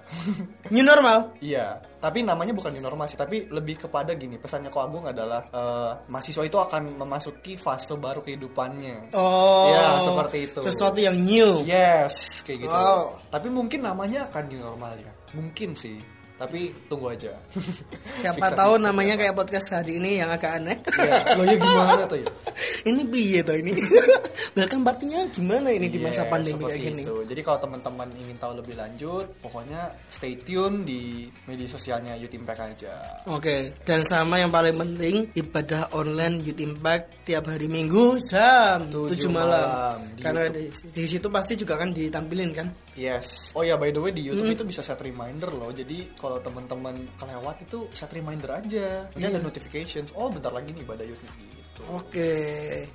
new 0.73 0.83
normal. 0.83 1.33
Iya, 1.39 1.79
tapi 2.03 2.21
namanya 2.21 2.51
bukan 2.51 2.75
new 2.75 2.83
normal 2.83 3.07
sih, 3.07 3.15
tapi 3.15 3.47
lebih 3.47 3.87
kepada 3.87 4.11
gini. 4.13 4.35
Pesannya 4.35 4.67
Ko 4.67 4.83
Agung 4.83 5.07
adalah 5.07 5.47
eh, 5.47 5.91
mahasiswa 6.11 6.43
itu 6.43 6.57
akan 6.59 6.99
memasuki 6.99 7.55
fase 7.55 7.95
baru 7.95 8.19
kehidupannya. 8.21 9.15
Oh, 9.15 9.71
Ya, 9.71 10.03
seperti 10.03 10.37
itu. 10.51 10.59
Sesuatu 10.61 10.99
yang 10.99 11.15
new. 11.15 11.63
Yes, 11.63 12.43
kayak 12.43 12.67
gitu. 12.67 12.73
Wow. 12.73 13.15
Tapi 13.31 13.47
mungkin 13.47 13.87
namanya 13.87 14.27
akan 14.27 14.43
new 14.51 14.59
normal 14.59 14.93
ya. 14.99 15.11
Mungkin 15.31 15.73
sih. 15.79 16.20
Tapi 16.41 16.73
tunggu 16.89 17.13
aja. 17.13 17.37
Siapa 18.21 18.49
tahu 18.51 18.81
namanya 18.81 19.13
kayak 19.13 19.37
podcast 19.37 19.69
hari 19.69 20.01
ini 20.01 20.17
yang 20.17 20.33
agak 20.33 20.57
aneh. 20.57 20.77
Ya, 20.97 21.37
lo 21.37 21.45
ya 21.45 21.53
gimana 21.53 22.03
tuh 22.05 22.17
ya? 22.17 22.27
ini 22.89 23.01
piye 23.05 23.39
tuh 23.41 23.61
ini? 23.61 23.77
Bahkan 24.57 24.81
partinya 24.81 25.21
gimana 25.29 25.69
ini 25.69 25.85
di 25.85 26.01
masa 26.01 26.25
Yes, 26.25 26.31
pandemi 26.33 26.65
kayak 26.65 26.81
gini? 26.81 27.01
itu. 27.05 27.15
Jadi 27.23 27.41
kalau 27.41 27.59
teman-teman 27.61 28.09
ingin 28.17 28.35
tahu 28.35 28.57
lebih 28.57 28.73
lanjut, 28.73 29.25
pokoknya 29.39 29.81
stay 30.09 30.33
tune 30.35 30.81
di 30.81 31.29
media 31.45 31.67
sosialnya 31.69 32.17
Youth 32.17 32.33
Impact 32.33 32.59
aja. 32.59 32.93
Oke, 33.29 33.77
dan 33.85 34.01
sama 34.01 34.37
yang 34.37 34.49
paling 34.49 34.75
penting 34.75 35.29
ibadah 35.33 35.93
online 35.93 36.41
Youth 36.41 36.59
Impact 36.59 37.23
tiap 37.23 37.47
hari 37.47 37.69
Minggu 37.69 38.17
jam 38.25 38.89
7 38.89 39.07
Tujuh 39.07 39.29
malam. 39.29 39.61
malam 39.61 39.97
di 40.11 40.21
Karena 40.21 40.41
di, 40.49 40.63
di 40.89 41.03
situ 41.05 41.29
pasti 41.29 41.53
juga 41.53 41.77
kan 41.77 41.93
ditampilin 41.93 42.49
kan. 42.51 42.67
Yes. 42.91 43.55
Oh 43.55 43.63
ya, 43.63 43.79
by 43.79 43.87
the 43.89 44.01
way 44.01 44.11
di 44.11 44.19
YouTube 44.21 44.43
Hmm. 44.43 44.57
itu 44.57 44.65
bisa 44.67 44.83
set 44.83 44.99
reminder 44.99 45.47
loh. 45.49 45.71
Jadi 45.71 46.11
kalau 46.13 46.30
teman-teman 46.39 46.95
kelewat 47.17 47.59
itu 47.59 47.83
set 47.91 48.07
reminder 48.11 48.47
aja. 48.53 49.09
Nanti 49.11 49.19
Iya. 49.19 49.35
ada 49.35 49.41
notifications. 49.41 50.15
Oh, 50.15 50.31
bentar 50.31 50.49
lagi 50.49 50.71
nih 50.71 50.85
pada 50.85 51.03
YouTube 51.03 51.27
gitu. 51.41 51.59
Oke, 51.89 52.33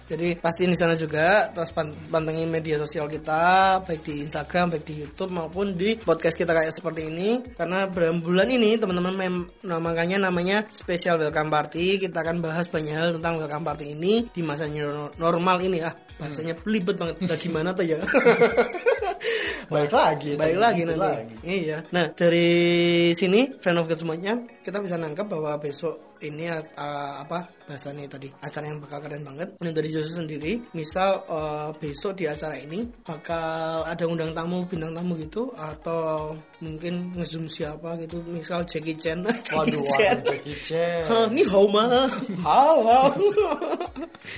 jadi 0.06 0.38
pasti 0.38 0.62
di 0.62 0.78
sana 0.78 0.94
juga 0.94 1.50
terus 1.50 1.74
pan- 1.74 1.90
pantengin 2.06 2.46
media 2.46 2.78
sosial 2.78 3.10
kita 3.10 3.42
baik 3.82 4.06
di 4.06 4.22
Instagram, 4.22 4.70
baik 4.70 4.84
di 4.86 4.94
YouTube 5.02 5.34
maupun 5.34 5.74
di 5.74 5.98
podcast 5.98 6.38
kita 6.38 6.54
kayak 6.54 6.70
seperti 6.70 7.10
ini. 7.10 7.42
Karena 7.58 7.90
bulan 7.90 8.22
bulan 8.22 8.46
ini 8.46 8.78
teman-teman 8.78 9.16
makanya 9.82 10.30
namanya 10.30 10.62
special 10.70 11.18
welcome 11.18 11.50
party. 11.50 11.98
Kita 11.98 12.22
akan 12.22 12.38
bahas 12.38 12.70
banyak 12.70 12.94
hal 12.94 13.08
tentang 13.18 13.42
welcome 13.42 13.66
party 13.66 13.90
ini 13.90 14.28
di 14.30 14.46
masa 14.46 14.70
normal 15.18 15.56
ini 15.60 15.82
ah 15.82 15.90
bahasanya 16.16 16.54
belibet 16.54 16.94
banget. 16.94 17.16
Udah 17.26 17.38
gimana 17.42 17.74
tuh 17.74 17.90
ya? 17.90 17.98
Balik 19.66 19.92
lagi. 19.92 20.30
balik 20.38 20.58
lagi 20.62 20.80
gitu 20.86 20.94
nanti. 20.94 21.34
Iya. 21.42 21.82
Nah 21.90 22.14
dari 22.14 22.48
sini 23.18 23.50
friend 23.58 23.82
of 23.82 23.90
God 23.90 23.98
semuanya 23.98 24.38
kita 24.62 24.78
bisa 24.78 24.94
nangkap 24.94 25.26
bahwa 25.26 25.58
besok 25.58 26.05
ini 26.26 26.50
uh, 26.50 26.62
apa 27.18 27.46
bahasanya 27.66 28.06
tadi 28.06 28.30
acara 28.38 28.66
yang 28.66 28.78
bakal 28.78 29.02
keren 29.02 29.26
banget. 29.26 29.58
Dan 29.58 29.74
dari 29.74 29.90
Joshua 29.90 30.22
sendiri, 30.22 30.62
misal 30.70 31.22
uh, 31.26 31.70
besok 31.74 32.14
di 32.14 32.30
acara 32.30 32.54
ini 32.54 32.86
bakal 33.02 33.82
ada 33.82 34.04
undang 34.06 34.30
tamu 34.30 34.62
bintang 34.66 34.94
tamu 34.94 35.18
gitu 35.18 35.50
atau 35.54 36.34
mungkin 36.62 37.10
ngezoom 37.14 37.46
siapa 37.46 37.98
gitu, 38.00 38.22
misal 38.26 38.62
Jackie 38.62 38.94
Chan. 38.94 39.22
Jackie 39.26 39.54
Waduh, 39.56 39.82
Chan. 39.98 40.16
waduh, 40.22 40.30
Jackie 40.30 40.58
Chan. 40.58 41.02
Hah, 41.10 41.26
Ni 41.30 41.42
hao 41.42 41.66
ma. 41.66 41.84
Hao 42.42 42.76
hao. 42.86 43.08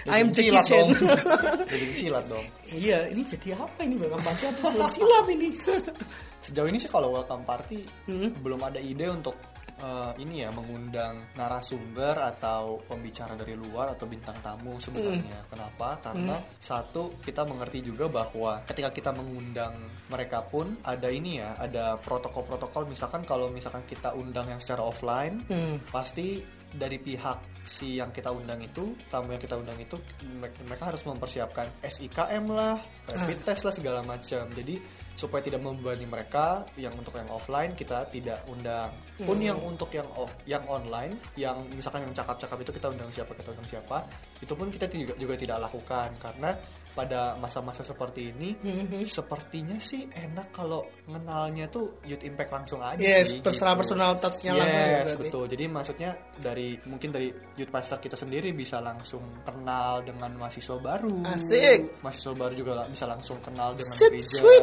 I'm 0.08 0.32
Jackie 0.32 0.48
silat 0.52 0.64
Chan. 0.64 0.86
Jadi 1.72 1.86
silat 1.96 2.24
dong. 2.28 2.46
Iya, 2.68 3.08
ini 3.12 3.24
jadi 3.24 3.56
apa 3.56 3.80
ini 3.80 3.96
Bang 3.96 4.20
Party 4.20 4.44
apa 4.48 4.88
silat 4.88 5.24
ini? 5.32 5.52
Sejauh 6.48 6.68
ini 6.68 6.80
sih 6.80 6.88
kalau 6.88 7.12
welcome 7.12 7.44
party 7.44 7.84
Hmm. 8.08 8.32
belum 8.40 8.60
ada 8.64 8.80
ide 8.80 9.04
untuk 9.12 9.36
eh, 9.78 10.12
ini 10.20 10.42
ya 10.42 10.50
mengundang 10.50 11.22
narasumber 11.32 12.18
atau 12.18 12.82
pembicara 12.84 13.32
dari 13.34 13.54
luar 13.54 13.94
atau 13.94 14.04
bintang 14.04 14.36
tamu 14.42 14.76
sebenarnya. 14.78 15.38
Hmm. 15.42 15.48
Kenapa? 15.48 15.88
Karena 16.02 16.36
satu 16.58 17.16
kita 17.22 17.42
mengerti 17.42 17.80
juga 17.80 18.10
bahwa 18.10 18.60
ketika 18.66 18.90
kita 18.90 19.10
mengundang 19.14 19.78
mereka 20.08 20.42
pun 20.42 20.76
ada 20.82 21.08
ini 21.08 21.38
ya, 21.38 21.54
ada 21.56 21.96
protokol-protokol. 21.96 22.90
Misalkan 22.90 23.22
kalau 23.22 23.48
misalkan 23.48 23.86
kita 23.86 24.12
undang 24.12 24.48
yang 24.48 24.60
secara 24.60 24.82
offline, 24.82 25.40
Hmm. 25.48 25.80
pasti 25.88 26.42
dari 26.68 27.00
pihak 27.00 27.64
si 27.64 27.96
yang 27.96 28.12
kita 28.12 28.28
undang 28.28 28.60
itu 28.60 28.92
tamu 29.08 29.32
yang 29.32 29.40
kita 29.40 29.56
undang 29.56 29.80
itu 29.80 29.96
me- 30.36 30.52
mereka 30.68 30.92
harus 30.92 31.00
mempersiapkan 31.00 31.64
SIKM 31.80 32.44
lah 32.52 32.76
rapid 33.08 33.40
test 33.40 33.64
lah 33.64 33.72
segala 33.72 34.04
macam 34.04 34.44
jadi 34.52 34.76
supaya 35.18 35.42
tidak 35.42 35.58
membebani 35.58 36.06
mereka 36.06 36.62
yang 36.78 36.94
untuk 36.94 37.10
yang 37.18 37.26
offline 37.34 37.74
kita 37.74 38.06
tidak 38.14 38.38
undang. 38.46 38.94
Pun 39.18 39.42
yang 39.42 39.58
untuk 39.58 39.90
yang 39.90 40.06
off 40.14 40.30
yang 40.46 40.62
online 40.70 41.18
yang 41.34 41.58
misalkan 41.74 42.06
yang 42.06 42.14
cakap-cakap 42.14 42.62
itu 42.62 42.70
kita 42.70 42.86
undang 42.94 43.10
siapa 43.10 43.34
kita 43.34 43.50
undang 43.50 43.66
siapa 43.66 44.06
itu 44.38 44.54
pun 44.54 44.70
kita 44.70 44.86
juga, 44.86 45.14
juga 45.18 45.34
tidak 45.34 45.58
lakukan. 45.66 46.14
Karena 46.22 46.54
pada 46.98 47.38
masa-masa 47.38 47.86
seperti 47.86 48.34
ini 48.34 48.58
sepertinya 49.06 49.78
sih 49.78 50.10
enak 50.10 50.50
kalau 50.50 50.82
ngenalnya 51.06 51.70
tuh 51.70 52.02
youth 52.02 52.26
impact 52.26 52.50
langsung 52.50 52.82
aja 52.82 52.98
Yes, 52.98 53.30
sih, 53.30 53.38
personal 53.38 53.78
gitu. 53.78 53.80
personal 53.86 54.10
touch-nya 54.18 54.52
yes, 54.52 54.58
langsung 54.58 54.82
ya 54.82 54.98
berarti. 54.98 55.20
betul. 55.22 55.44
Jadi 55.46 55.64
maksudnya 55.68 56.10
dari 56.34 56.68
mungkin 56.84 57.08
dari 57.14 57.28
youth 57.54 57.70
pastor 57.70 57.98
kita 57.98 58.18
sendiri 58.18 58.50
bisa 58.50 58.82
langsung 58.82 59.22
kenal 59.46 60.02
dengan 60.02 60.34
mahasiswa 60.34 60.74
baru. 60.76 61.22
Asik. 61.22 62.02
Mahasiswa 62.02 62.34
baru 62.34 62.54
juga 62.58 62.72
bisa 62.90 63.06
langsung 63.06 63.38
kenal 63.38 63.78
dengan 63.78 63.94
Sweet, 63.94 64.12
gereja, 64.18 64.40
sweet. 64.42 64.62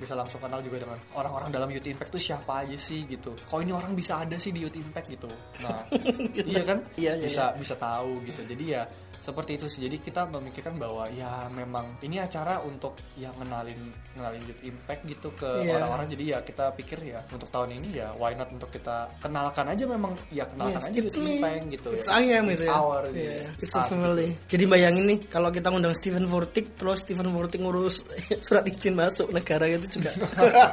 bisa 0.00 0.14
langsung 0.16 0.40
kenal 0.40 0.60
juga 0.64 0.76
dengan 0.80 0.98
orang-orang 1.12 1.48
dalam 1.52 1.68
youth 1.68 1.84
impact 1.84 2.10
tuh 2.10 2.22
siapa 2.22 2.64
aja 2.64 2.76
sih 2.80 3.04
gitu. 3.04 3.36
Kok 3.36 3.60
ini 3.60 3.72
orang 3.76 3.92
bisa 3.92 4.24
ada 4.24 4.40
sih 4.40 4.48
di 4.48 4.64
youth 4.64 4.76
impact 4.76 5.12
gitu. 5.12 5.28
Nah, 5.60 5.84
iya 6.50 6.62
kan? 6.64 6.78
Iya, 6.96 7.12
iya, 7.20 7.26
bisa 7.28 7.44
bisa 7.58 7.74
tahu 7.76 8.22
gitu. 8.24 8.40
Jadi 8.46 8.64
ya 8.72 8.82
seperti 9.26 9.58
itu 9.58 9.66
sih 9.66 9.82
jadi 9.82 9.98
kita 9.98 10.30
memikirkan 10.30 10.78
bahwa 10.78 11.10
ya 11.10 11.50
memang 11.50 11.98
ini 11.98 12.22
acara 12.22 12.62
untuk 12.62 12.94
yang 13.18 13.34
ngenalin 13.36 13.74
ngenalin 14.14 14.42
Youth 14.46 14.62
Impact 14.62 15.02
gitu 15.04 15.28
ke 15.34 15.50
Iya. 15.58 15.82
orang-orang 15.82 16.06
jadi 16.14 16.24
ya 16.30 16.38
kita 16.40 16.70
pikir 16.72 16.98
ya 17.02 17.26
untuk 17.26 17.50
tahun 17.50 17.74
ini 17.74 17.98
ya 17.98 18.14
why 18.14 18.30
not 18.32 18.46
untuk 18.48 18.70
kita 18.70 19.10
kenalkan 19.18 19.66
aja 19.66 19.82
memang 19.82 20.14
ya 20.30 20.46
kenalkan 20.46 20.78
Yes, 20.78 20.86
aja 20.86 20.98
it's 21.02 21.16
Youth. 21.16 21.26
Impact 21.26 21.62
gitu 21.74 21.88
It's 21.92 22.06
ya 22.06 22.14
I 22.14 22.24
am 22.38 22.44
It's 22.46 22.54
gitu 22.54 22.64
ya. 22.64 22.72
our 22.72 23.02
Iya, 23.10 23.18
gitu. 23.50 23.64
it's 23.66 23.74
a 23.74 23.82
us, 23.82 23.88
family. 23.90 24.28
Jadi 24.46 24.64
bayangin 24.64 25.04
nih 25.04 25.18
kalau 25.26 25.50
kita 25.50 25.66
ngundang 25.68 25.96
Stephen 25.98 26.30
Furtick 26.30 26.78
terus 26.78 27.02
Stephen 27.02 27.26
Furtick 27.28 27.58
ngurus 27.58 28.06
surat 28.46 28.62
izin 28.62 28.94
masuk 28.94 29.34
negara 29.34 29.66
itu 29.66 29.90
juga. 29.90 30.14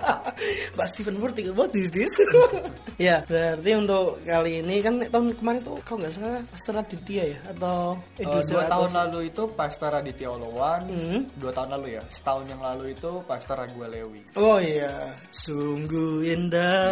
Pak 0.77 0.87
Stephen 0.89 1.17
Furtick, 1.17 1.49
what 1.53 1.71
is 1.73 1.89
this? 1.89 2.11
ya, 3.01 3.23
berarti 3.25 3.71
untuk 3.73 4.21
kali 4.21 4.61
ini 4.61 4.83
kan 4.83 5.01
tahun 5.01 5.33
kemarin 5.33 5.61
tuh 5.63 5.79
kalau 5.81 6.03
nggak 6.03 6.13
salah 6.13 6.41
Pastor 6.45 6.75
Aditya 6.77 7.23
ya 7.27 7.39
atau 7.49 7.97
Edu 8.15 8.39
dua 8.45 8.63
tahun 8.65 8.91
lalu 8.93 9.19
itu 9.29 9.43
Pastor 9.53 9.89
Raditya 9.91 10.29
Olowan 10.29 10.81
Hmm. 10.85 11.21
dua 11.35 11.51
tahun 11.51 11.69
lalu 11.79 11.87
ya 11.97 12.03
setahun 12.07 12.45
yang 12.47 12.59
lalu 12.59 12.93
itu 12.93 13.11
Pastor 13.23 13.55
Ragua 13.59 13.87
Lewi 13.87 14.21
Oh 14.35 14.57
iya, 14.57 14.91
sungguh 15.31 16.23
indah 16.25 16.89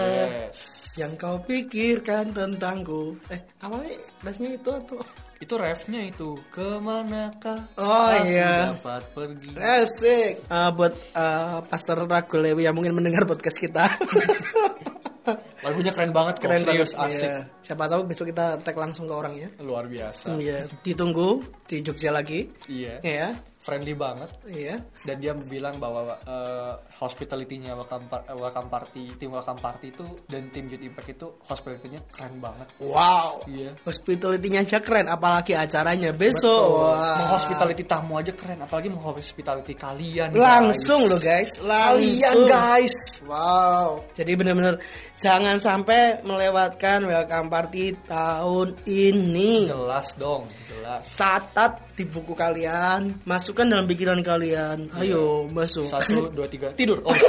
yes 0.52 0.80
yang 0.92 1.16
kau 1.16 1.40
pikirkan 1.48 2.36
tentangku. 2.36 3.16
Eh, 3.32 3.40
awalnya 3.64 3.96
refnya 4.28 4.60
itu 4.60 4.70
atau 4.76 5.00
itu 5.40 5.56
refnya 5.56 6.04
itu 6.04 6.36
ke 6.52 6.84
manakah 6.84 7.64
Oh, 7.80 8.12
aku 8.12 8.28
iya. 8.28 8.76
dapat 8.76 9.04
pergi 9.16 9.56
Asik. 9.56 10.52
Ah, 10.52 10.68
buat 10.70 10.92
ah, 11.16 11.64
Pastor 11.64 12.04
Ragulewi 12.04 12.68
yang 12.68 12.76
mungkin 12.76 12.92
mendengar 12.92 13.24
podcast 13.24 13.56
kita. 13.58 13.88
lagunya 15.66 15.92
keren 15.92 16.10
banget 16.10 16.36
kok 16.38 16.44
Keren 16.44 16.62
serius 16.62 16.92
banget. 16.92 17.14
asik 17.14 17.28
Iya. 17.28 17.38
Siapa 17.62 17.84
tahu 17.86 18.02
besok 18.04 18.26
kita 18.28 18.46
tag 18.58 18.76
langsung 18.76 19.06
ke 19.06 19.14
orangnya. 19.14 19.48
luar 19.60 19.86
biasa 19.86 20.34
Iya, 20.36 20.66
ditunggu 20.82 21.30
di 21.64 21.78
Jogja 21.80 22.10
lagi. 22.10 22.50
iya 22.66 22.98
Iya. 23.00 23.28
Friendly 23.62 23.94
banget 23.94 24.34
Iya. 24.44 24.82
dan 25.06 25.16
dia 25.18 25.38
bilang 25.38 25.78
bahwa 25.78 26.18
eh, 26.18 26.74
hospitality-nya 26.98 27.74
welcome, 27.74 28.06
par- 28.06 28.26
eh, 28.26 28.34
welcome 28.34 28.68
party 28.68 29.14
tim 29.16 29.30
welcome 29.30 29.58
party 29.58 29.90
itu 29.90 30.02
dan 30.26 30.50
tim 30.50 30.66
Youth 30.66 30.82
Impact 30.82 31.10
itu 31.12 31.28
hospitality-nya 31.46 32.02
keren 32.10 32.38
banget 32.38 32.68
Wow. 32.78 33.46
Iya. 33.46 33.78
Hospitality-nya 33.82 34.62
aja 34.62 34.82
keren, 34.82 35.06
apalagi 35.06 35.54
acaranya 35.54 36.10
besok. 36.10 36.82
Wah. 36.82 37.22
Menghospitality 37.22 37.84
tamu 37.86 38.18
aja 38.18 38.34
keren, 38.34 38.60
apalagi 38.60 38.90
menghospitality 38.90 39.74
kalian. 39.74 40.34
Langsung 40.34 41.06
guys. 41.06 41.12
loh 41.14 41.22
guys, 41.22 41.50
Kalian 41.62 42.18
langsung. 42.18 42.50
guys. 42.50 42.96
Wow. 43.24 43.88
Jadi 44.18 44.32
benar-benar 44.34 44.76
jangan 45.16 45.58
sampai 45.58 46.18
melewatkan 46.26 47.06
welcome 47.06 47.48
party 47.48 47.94
tahun 48.10 48.74
ini. 48.90 49.70
Jelas 49.70 50.18
dong, 50.18 50.50
jelas. 50.66 51.06
Catat 51.14 51.91
di 52.02 52.10
buku 52.10 52.34
kalian, 52.34 53.22
masukkan 53.24 53.70
dalam 53.70 53.86
pikiran 53.86 54.18
kalian. 54.26 54.90
Ayo 54.98 55.46
masuk. 55.48 55.86
Satu, 55.86 56.26
dua, 56.36 56.50
tiga, 56.50 56.74
tidur. 56.74 56.98
Oh, 57.06 57.14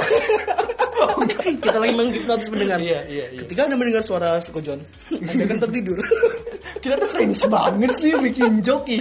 Kita 1.63 1.77
lagi 1.77 1.93
menghipnotis 1.93 2.49
mendengar. 2.49 2.79
Iya, 2.81 3.05
iya, 3.05 3.25
iya. 3.31 3.39
Ketika 3.45 3.69
anda 3.69 3.77
mendengar 3.77 4.01
suara 4.01 4.41
Kojon, 4.41 4.81
anda 5.29 5.43
akan 5.45 5.59
tertidur. 5.69 5.99
kita 6.83 6.99
tuh 6.99 7.07
keren 7.15 7.31
banget 7.47 7.91
sih 7.95 8.11
bikin 8.17 8.59
joki. 8.59 8.99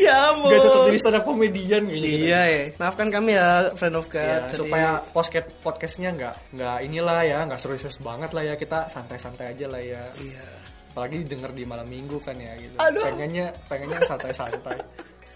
ya 0.00 0.32
ampun. 0.32 0.48
Gak 0.48 0.60
cocok 0.64 0.82
jadi 0.88 0.98
stand 1.02 1.16
up 1.18 1.24
kayaknya. 1.28 1.36
kita. 1.44 1.84
Iya 1.92 2.40
ya. 2.48 2.62
Maafkan 2.80 3.08
kami 3.12 3.30
ya, 3.36 3.48
friend 3.76 3.96
of 3.98 4.06
God. 4.08 4.22
Ya, 4.24 4.38
Jadi- 4.48 4.56
supaya 4.56 4.88
podcast 5.12 5.48
podcastnya 5.60 6.08
nggak 6.16 6.34
nggak 6.56 6.76
inilah 6.88 7.20
ya 7.20 7.38
nggak 7.44 7.60
serius 7.60 8.00
banget 8.00 8.30
lah 8.32 8.42
ya 8.46 8.54
kita 8.56 8.88
santai-santai 8.88 9.52
aja 9.52 9.66
lah 9.68 9.82
ya 9.82 10.00
Iya. 10.16 10.44
Apalagi 10.90 11.22
denger 11.22 11.54
di 11.54 11.62
malam 11.62 11.86
minggu 11.86 12.18
kan 12.20 12.34
ya 12.34 12.52
gitu 12.58 12.74
Aduh. 12.82 13.02
pengennya 13.06 13.54
pengennya 13.70 13.98
santai-santai 14.10 14.78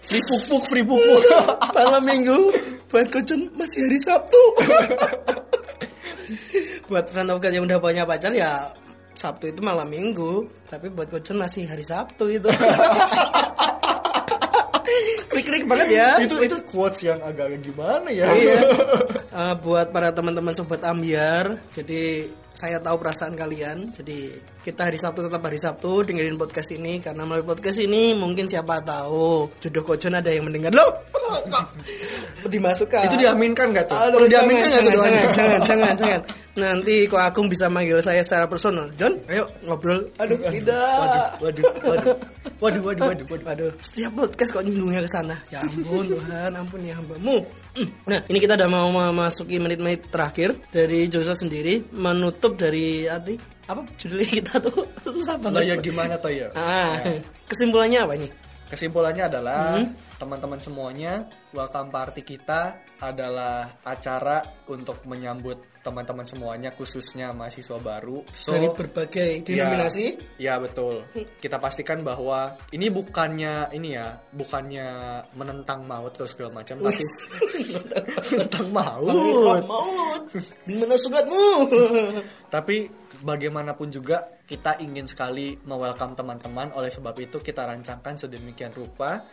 free 0.05 0.23
pupuk 0.27 0.63
free 0.69 0.85
pupuk 0.85 1.21
Malam 1.75 2.03
minggu 2.05 2.37
buat 2.95 3.11
Kojon 3.11 3.51
masih 3.59 3.91
hari 3.91 3.99
Sabtu. 3.99 4.41
buat 6.89 7.11
God 7.11 7.51
yang 7.51 7.67
udah 7.67 7.79
punya 7.81 8.07
pacar 8.07 8.31
ya 8.31 8.71
Sabtu 9.15 9.51
itu 9.51 9.59
malam 9.59 9.87
minggu, 9.91 10.47
tapi 10.71 10.87
buat 10.91 11.11
Kojon 11.11 11.39
masih 11.39 11.67
hari 11.67 11.83
Sabtu 11.83 12.31
itu. 12.39 12.47
Klik-klik 15.27 15.67
banget 15.67 15.87
ya. 15.91 16.09
itu 16.23 16.35
itu 16.39 16.55
quotes 16.71 17.03
yang 17.03 17.19
agak 17.19 17.51
gimana 17.59 18.07
ya 18.11 18.31
Iya. 18.31 18.59
Eh, 19.35 19.55
buat 19.59 19.91
para 19.91 20.15
teman-teman 20.15 20.55
sobat 20.55 20.79
ambiar, 20.87 21.59
jadi 21.75 22.31
saya 22.55 22.79
tahu 22.79 22.95
perasaan 23.03 23.35
kalian. 23.35 23.91
Jadi 23.91 24.31
kita 24.63 24.87
hari 24.87 24.95
Sabtu 24.95 25.27
tetap 25.27 25.43
hari 25.43 25.59
Sabtu 25.59 26.07
dengerin 26.07 26.39
podcast 26.39 26.71
ini 26.71 27.03
karena 27.03 27.27
melalui 27.27 27.43
podcast 27.43 27.77
ini 27.83 28.15
mungkin 28.15 28.47
siapa 28.47 28.79
tahu 28.79 29.51
jodoh 29.59 29.83
kojon 29.83 30.15
ada 30.15 30.31
yang 30.31 30.47
mendengar 30.47 30.71
loh. 30.71 30.89
Dimasukkan. 32.47 33.09
itu 33.11 33.17
diaminkan 33.25 33.73
nggak 33.73 33.89
tuh 33.89 33.97
Aduh, 33.97 34.21
Perlu 34.21 34.27
jangan, 34.29 34.47
diaminkan 34.47 34.67
nggak 34.69 34.83
jangan, 34.85 34.95
doanya? 34.95 35.19
jangan, 35.19 35.29
jangan, 35.33 35.61
jangan, 35.65 35.93
jangan. 35.97 36.21
Nanti 36.55 37.03
kok 37.05 37.19
Agung 37.19 37.51
bisa 37.51 37.67
manggil 37.67 37.99
saya 37.99 38.23
secara 38.23 38.47
personal. 38.47 38.87
John, 38.95 39.19
ayo 39.27 39.43
ngobrol. 39.63 40.07
Aduh, 40.15 40.39
tidak. 40.39 40.95
waduh 40.95 41.25
waduh 41.37 41.65
waduh 41.83 42.15
waduh 42.81 42.81
waduh 42.81 43.25
waduh 43.27 43.47
Aduh, 43.51 43.71
setiap 43.79 44.11
podcast 44.15 44.51
kok 44.51 44.63
nyinggungnya 44.63 45.03
ke 45.03 45.11
sana. 45.11 45.35
Ya 45.51 45.59
ampun 45.61 46.07
Tuhan, 46.07 46.51
ampun 46.55 46.79
ya 46.79 46.95
hambamu. 46.95 47.43
Hmm. 47.75 47.89
Nah, 48.07 48.19
ini 48.27 48.39
kita 48.39 48.55
udah 48.55 48.69
mau 48.71 48.87
memasuki 48.87 49.59
menit-menit 49.59 50.07
terakhir 50.07 50.55
dari 50.71 51.11
Joshua 51.11 51.35
sendiri 51.35 51.91
menutup 51.91 52.55
dari 52.55 53.03
arti 53.03 53.35
apa 53.65 53.81
judulnya 53.97 54.29
kita 54.29 54.53
tuh 54.61 54.85
susah 55.03 55.35
Lah 55.35 55.49
banget. 55.51 55.65
ya 55.65 55.75
gimana 55.81 56.15
toh 56.15 56.29
ya 56.29 56.53
Ah, 56.53 57.01
kesimpulannya 57.49 57.99
apa 57.99 58.13
ini? 58.15 58.29
kesimpulannya 58.65 59.25
adalah 59.25 59.77
teman-teman 60.17 60.57
semuanya 60.57 61.25
welcome 61.49 61.89
party 61.89 62.21
kita 62.21 62.77
adalah 62.97 63.73
acara 63.81 64.41
untuk 64.69 65.01
menyambut 65.05 65.57
teman-teman 65.85 66.25
semuanya 66.25 66.73
khususnya 66.73 67.29
mahasiswa 67.29 67.77
baru 67.77 68.25
so 68.33 68.57
dari 68.57 68.65
berbagai 68.73 69.45
denominasi. 69.45 70.17
Ya, 70.41 70.57
ya 70.57 70.63
betul. 70.65 71.05
Kita 71.37 71.61
pastikan 71.61 72.01
bahwa 72.01 72.57
ini 72.73 72.89
bukannya 72.89 73.69
ini 73.77 73.93
ya, 73.93 74.17
bukannya 74.33 74.87
menentang 75.37 75.85
maut 75.85 76.17
atau 76.17 76.25
segala 76.25 76.57
macam, 76.57 76.81
tapi 76.81 77.03
menentang 78.33 78.67
maut. 78.73 79.13
Maut, 79.13 79.65
maut. 79.69 80.23
Di 80.65 80.73
mana 80.73 80.97
sugatmu? 80.97 81.69
Tapi 82.49 83.04
bagaimanapun 83.25 83.89
juga 83.89 84.37
kita 84.45 84.77
ingin 84.77 85.09
sekali 85.09 85.57
me-welcome 85.65 86.13
teman-teman 86.13 86.69
oleh 86.77 86.93
sebab 86.93 87.17
itu 87.17 87.41
kita 87.41 87.65
rancangkan 87.65 88.13
sedemikian 88.21 88.69
rupa 88.69 89.25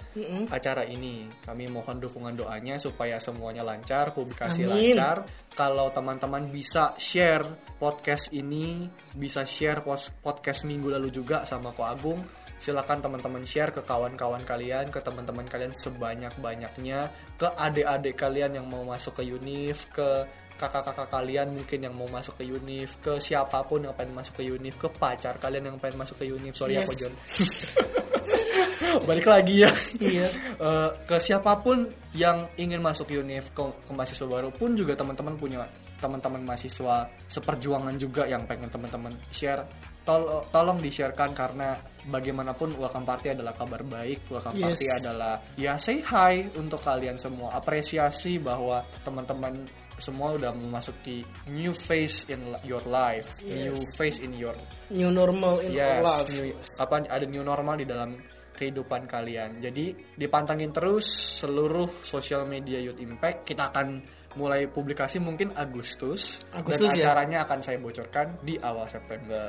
acara 0.49 0.89
ini. 0.89 1.29
Kami 1.45 1.69
mohon 1.69 2.01
dukungan 2.01 2.33
doanya 2.33 2.81
supaya 2.81 3.21
semuanya 3.21 3.61
lancar, 3.61 4.17
publikasi 4.17 4.65
Amin. 4.65 4.97
lancar. 4.97 5.29
Kalau 5.53 5.93
teman-teman 5.93 6.49
bisa 6.49 6.97
share 6.97 7.45
podcast 7.77 8.33
ini, 8.33 8.89
bisa 9.13 9.45
share 9.45 9.85
podcast 10.25 10.65
minggu 10.65 10.89
lalu 10.89 11.13
juga 11.13 11.45
sama 11.45 11.77
Ko 11.77 11.85
Agung. 11.85 12.25
Silakan 12.57 13.03
teman-teman 13.03 13.43
share 13.43 13.75
ke 13.75 13.83
kawan-kawan 13.83 14.47
kalian, 14.47 14.87
ke 14.89 15.03
teman-teman 15.03 15.45
kalian 15.51 15.75
sebanyak-banyaknya, 15.75 17.11
ke 17.35 17.51
adik-adik 17.59 18.15
kalian 18.15 18.55
yang 18.55 18.71
mau 18.71 18.87
masuk 18.87 19.19
ke 19.19 19.27
UNIF, 19.27 19.91
ke 19.91 20.25
kakak-kakak 20.57 21.09
kalian 21.09 21.51
mungkin 21.51 21.79
yang 21.81 21.95
mau 21.95 22.07
masuk 22.07 22.37
ke 22.37 22.45
UNIF, 22.45 23.01
ke 23.01 23.19
siapa 23.19 23.61
pun 23.63 23.83
yang 23.83 23.93
pengen 23.93 24.15
masuk 24.15 24.39
ke 24.39 24.47
UNIF, 24.47 24.77
ke 24.77 24.89
pacar 24.89 25.37
kalian 25.37 25.69
yang 25.69 25.79
pengen 25.79 25.99
masuk 25.99 26.19
ke 26.19 26.27
UNIF. 26.27 26.55
Sorry 26.55 26.75
Yes. 26.75 26.85
aku 26.85 26.95
John. 26.97 27.15
Balik 29.09 29.25
lagi 29.25 29.65
ya. 29.65 29.71
Iya. 29.99 30.29
Eh, 30.61 30.91
ke 31.07 31.17
siapa 31.17 31.59
pun 31.59 31.89
yang 32.13 32.45
ingin 32.57 32.79
masuk 32.79 33.09
UNIF 33.09 33.51
ke, 33.51 33.63
ke 33.63 33.93
mahasiswa 33.93 34.27
baru 34.29 34.51
pun 34.53 34.77
juga 34.77 34.93
teman-teman 34.93 35.35
punya 35.35 35.65
teman-teman 35.97 36.43
mahasiswa 36.43 37.07
seperjuangan 37.31 37.95
juga 37.95 38.27
yang 38.27 38.43
pengen 38.45 38.67
teman-teman 38.69 39.15
share 39.31 39.63
Tol- 40.03 40.43
tolong 40.51 40.83
di-sharekan 40.83 41.31
karena 41.31 41.79
bagaimanapun 42.11 42.75
welcome 42.75 43.07
party 43.07 43.39
adalah 43.39 43.55
kabar 43.55 43.87
baik 43.87 44.27
welcome 44.27 44.51
Yes. 44.59 44.83
party 44.83 44.87
adalah 44.99 45.39
ya 45.55 45.79
say 45.79 46.03
hi 46.03 46.43
untuk 46.59 46.83
kalian 46.83 47.23
semua 47.23 47.55
apresiasi 47.55 48.43
bahwa 48.43 48.83
teman-teman 49.07 49.63
semua 50.03 50.35
udah 50.35 50.51
memasuki 50.51 51.23
new 51.47 51.71
phase 51.71 52.27
in 52.27 52.43
your 52.67 52.83
life 52.85 53.31
new 53.41 53.79
phase 53.95 54.19
in 54.19 54.35
your 54.35 54.59
New 54.91 55.09
normal 55.09 55.63
in 55.63 55.73
Yes, 55.73 56.03
our 56.03 56.27
life. 56.27 56.29
new- 56.29 56.59
apa 56.77 56.95
ada 57.07 57.25
new 57.25 57.41
normal 57.41 57.79
di 57.79 57.87
dalam 57.87 58.19
kehidupan 58.53 59.09
kalian. 59.09 59.57
Jadi 59.59 59.97
dipantengin 60.13 60.69
terus 60.69 61.09
seluruh 61.41 61.89
sosial 62.05 62.45
media 62.45 62.77
Youth 62.77 63.01
Impact. 63.01 63.49
Kita 63.49 63.73
akan 63.73 64.05
mulai 64.37 64.69
publikasi 64.69 65.17
mungkin 65.17 65.57
Agustus, 65.57 66.45
Agustus 66.53 66.93
dan 66.93 67.01
ya? 67.01 67.05
acaranya 67.09 67.39
akan 67.49 67.59
saya 67.65 67.81
bocorkan 67.81 68.37
di 68.45 68.61
awal 68.61 68.85
September. 68.87 69.49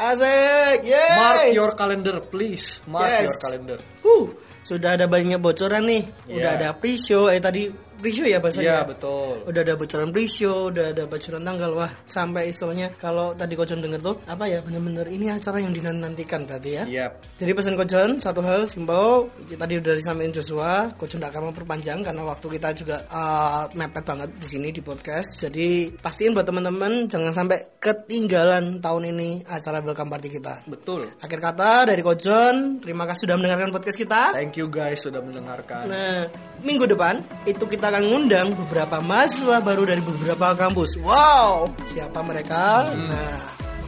Asik, 0.00 0.88
yeay. 0.88 1.12
Mark 1.12 1.40
your 1.52 1.72
calendar 1.76 2.16
please. 2.24 2.80
Mark 2.88 3.04
Yes. 3.04 3.28
your 3.28 3.36
calendar. 3.36 3.78
Huh, 4.10 4.26
sudah 4.66 4.98
ada 4.98 5.06
banyak 5.06 5.38
bocoran 5.38 5.86
nih. 5.86 6.02
Udah 6.26 6.50
Yeah. 6.50 6.58
ada 6.58 6.68
pre-show. 6.74 7.30
Eh 7.30 7.38
tadi 7.38 7.70
pre-show 8.00 8.24
ya 8.24 8.40
bahasanya. 8.40 8.80
Iya, 8.82 8.88
betul. 8.88 9.44
Udah 9.44 9.60
ada 9.60 9.74
bocoran 9.76 10.08
pre-show, 10.08 10.72
udah 10.72 10.96
ada 10.96 11.04
bocoran 11.04 11.44
tanggal. 11.44 11.70
Wah, 11.76 11.92
sampai 12.08 12.48
istilahnya 12.48 12.96
kalau 12.96 13.36
tadi 13.36 13.52
Kojon 13.54 13.84
denger 13.84 14.00
tuh 14.00 14.16
apa 14.24 14.48
ya 14.48 14.64
bener-bener 14.64 15.04
ini 15.12 15.28
acara 15.28 15.60
yang 15.60 15.76
dinantikan 15.76 16.48
berarti 16.48 16.70
ya. 16.80 16.84
Yap. 16.88 17.20
Jadi 17.36 17.52
pesan 17.52 17.76
Kojon 17.76 18.16
satu 18.16 18.40
hal 18.40 18.72
simpel 18.72 19.28
tadi 19.52 19.76
udah 19.76 19.92
disampaikan 19.92 20.32
Joshua, 20.32 20.88
Kojon 20.96 21.20
tidak 21.20 21.36
akan 21.36 21.52
memperpanjang 21.52 22.00
karena 22.00 22.22
waktu 22.24 22.46
kita 22.56 22.68
juga 22.72 22.96
uh, 23.12 23.68
mepet 23.76 24.04
banget 24.08 24.30
di 24.40 24.46
sini 24.48 24.68
di 24.72 24.80
podcast. 24.80 25.36
Jadi 25.44 25.92
pastiin 26.00 26.32
buat 26.32 26.48
teman-teman 26.48 27.04
jangan 27.04 27.36
sampai 27.36 27.76
ketinggalan 27.76 28.80
tahun 28.80 29.12
ini 29.12 29.44
acara 29.44 29.84
welcome 29.84 30.08
party 30.08 30.40
kita. 30.40 30.64
Betul. 30.64 31.04
Akhir 31.20 31.36
kata 31.36 31.84
dari 31.84 32.00
Kojon, 32.00 32.80
terima 32.80 33.04
kasih 33.04 33.28
sudah 33.28 33.36
mendengarkan 33.36 33.68
podcast 33.68 33.99
kita. 34.00 34.32
Thank 34.32 34.56
you 34.56 34.72
guys 34.72 35.04
sudah 35.04 35.20
mendengarkan. 35.20 35.84
Nah, 35.84 36.32
minggu 36.64 36.88
depan 36.88 37.20
itu 37.44 37.68
kita 37.68 37.92
akan 37.92 38.02
ngundang 38.08 38.56
beberapa 38.56 39.04
mahasiswa 39.04 39.60
baru 39.60 39.84
dari 39.84 40.00
beberapa 40.00 40.56
kampus. 40.56 40.96
Wow, 41.04 41.68
siapa 41.92 42.24
mereka? 42.24 42.88
Nah, 42.96 43.36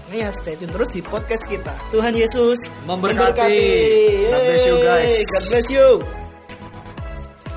makanya 0.05 0.37
stay 0.37 0.61
tune 0.61 0.69
terus 0.69 0.93
di 0.93 1.01
podcast 1.01 1.49
kita. 1.49 1.73
Tuhan 1.89 2.13
Yesus 2.13 2.61
Memberkati. 2.85 3.41
God 4.29 4.43
bless 4.45 4.65
you, 4.69 4.77
guys. 4.85 5.25
God 5.25 5.45
bless 5.49 5.69
you. 5.73 5.89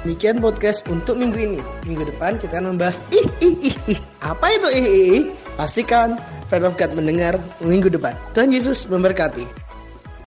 Demikian 0.05 0.37
podcast 0.37 0.85
untuk 0.87 1.17
minggu 1.17 1.35
ini. 1.35 1.59
Minggu 1.83 2.07
depan 2.07 2.37
kita 2.37 2.61
akan 2.61 2.77
membahas 2.77 3.01
ih 3.09 3.27
ih 3.41 3.57
ih 3.73 3.75
ih. 3.89 3.99
Apa 4.21 4.53
itu 4.53 4.67
ih 4.77 4.85
ih 4.85 5.05
ih? 5.17 5.23
Pastikan 5.57 6.15
Friend 6.45 6.61
of 6.61 6.77
God 6.77 6.93
mendengar 6.93 7.41
minggu 7.57 7.89
depan. 7.89 8.13
Tuhan 8.37 8.53
Yesus 8.53 8.85
memberkati. 8.85 9.64